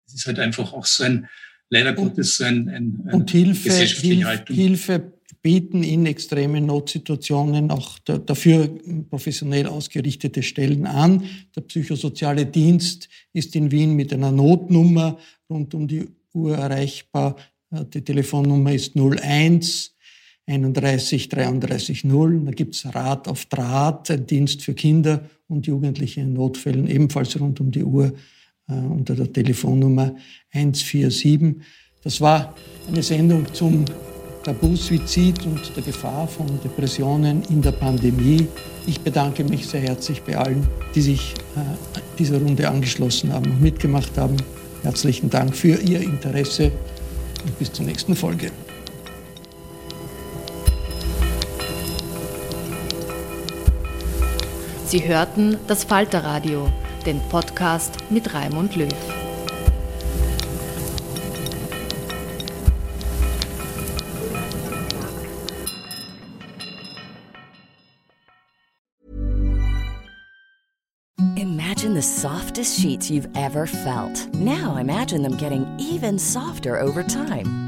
Das 0.06 0.14
ist 0.14 0.26
halt 0.26 0.38
einfach 0.38 0.72
auch 0.72 0.86
so 0.86 1.04
ein, 1.04 1.28
leider 1.70 1.92
Gottes 1.92 2.40
ein, 2.40 2.68
ein, 2.68 3.02
ein 3.06 3.14
und 3.14 3.30
Hilfe, 3.30 3.70
Hilf, 3.72 4.44
Hilfe 4.48 5.12
bieten 5.42 5.82
in 5.82 6.06
extremen 6.06 6.64
Notsituationen 6.66 7.70
auch 7.70 7.98
dafür 7.98 8.68
professionell 9.10 9.66
ausgerichtete 9.66 10.42
Stellen 10.42 10.86
an. 10.86 11.24
Der 11.54 11.60
psychosoziale 11.60 12.46
Dienst 12.46 13.10
ist 13.34 13.54
in 13.54 13.70
Wien 13.70 13.94
mit 13.94 14.12
einer 14.12 14.32
Notnummer 14.32 15.18
rund 15.50 15.74
um 15.74 15.86
die 15.86 16.06
Uhr 16.32 16.56
erreichbar. 16.56 17.36
Äh, 17.70 17.84
die 17.84 18.02
Telefonnummer 18.02 18.72
ist 18.72 18.96
01 18.96 19.94
31 20.46 21.28
33 21.28 22.04
0. 22.04 22.42
Da 22.44 22.50
gibt's 22.50 22.86
Rat 22.94 23.28
auf 23.28 23.46
Draht, 23.46 24.10
ein 24.10 24.26
Dienst 24.26 24.62
für 24.62 24.74
Kinder 24.74 25.28
und 25.48 25.66
Jugendliche 25.66 26.20
in 26.20 26.32
Notfällen, 26.34 26.86
ebenfalls 26.86 27.38
rund 27.40 27.60
um 27.60 27.70
die 27.70 27.84
Uhr 27.84 28.12
unter 28.72 29.14
der 29.14 29.32
Telefonnummer 29.32 30.14
147. 30.52 31.56
Das 32.02 32.20
war 32.20 32.54
eine 32.88 33.02
Sendung 33.02 33.46
zum 33.52 33.84
Tabu-Suizid 34.44 35.46
und 35.46 35.74
der 35.74 35.82
Gefahr 35.82 36.28
von 36.28 36.46
Depressionen 36.62 37.42
in 37.48 37.62
der 37.62 37.72
Pandemie. 37.72 38.46
Ich 38.86 39.00
bedanke 39.00 39.42
mich 39.44 39.66
sehr 39.66 39.80
herzlich 39.80 40.22
bei 40.22 40.36
allen, 40.36 40.66
die 40.94 41.00
sich 41.00 41.34
äh, 41.56 41.60
dieser 42.18 42.40
Runde 42.40 42.68
angeschlossen 42.68 43.32
haben 43.32 43.50
und 43.50 43.62
mitgemacht 43.62 44.16
haben. 44.18 44.36
Herzlichen 44.82 45.30
Dank 45.30 45.56
für 45.56 45.80
Ihr 45.80 46.02
Interesse 46.02 46.70
und 47.44 47.58
bis 47.58 47.72
zur 47.72 47.86
nächsten 47.86 48.14
Folge. 48.14 48.50
Sie 54.86 55.08
hörten 55.08 55.56
das 55.66 55.84
Falterradio 55.84 56.70
den 57.06 57.20
Podcast 57.28 57.96
mit 58.10 58.32
Raimund 58.34 58.76
Löw. 58.76 58.88
Imagine 71.36 71.94
the 71.94 72.02
softest 72.02 72.80
sheets 72.80 73.10
you've 73.10 73.28
ever 73.36 73.66
felt. 73.66 74.34
Now 74.34 74.76
imagine 74.76 75.22
them 75.22 75.36
getting 75.36 75.66
even 75.78 76.18
softer 76.18 76.80
over 76.80 77.02
time. 77.02 77.63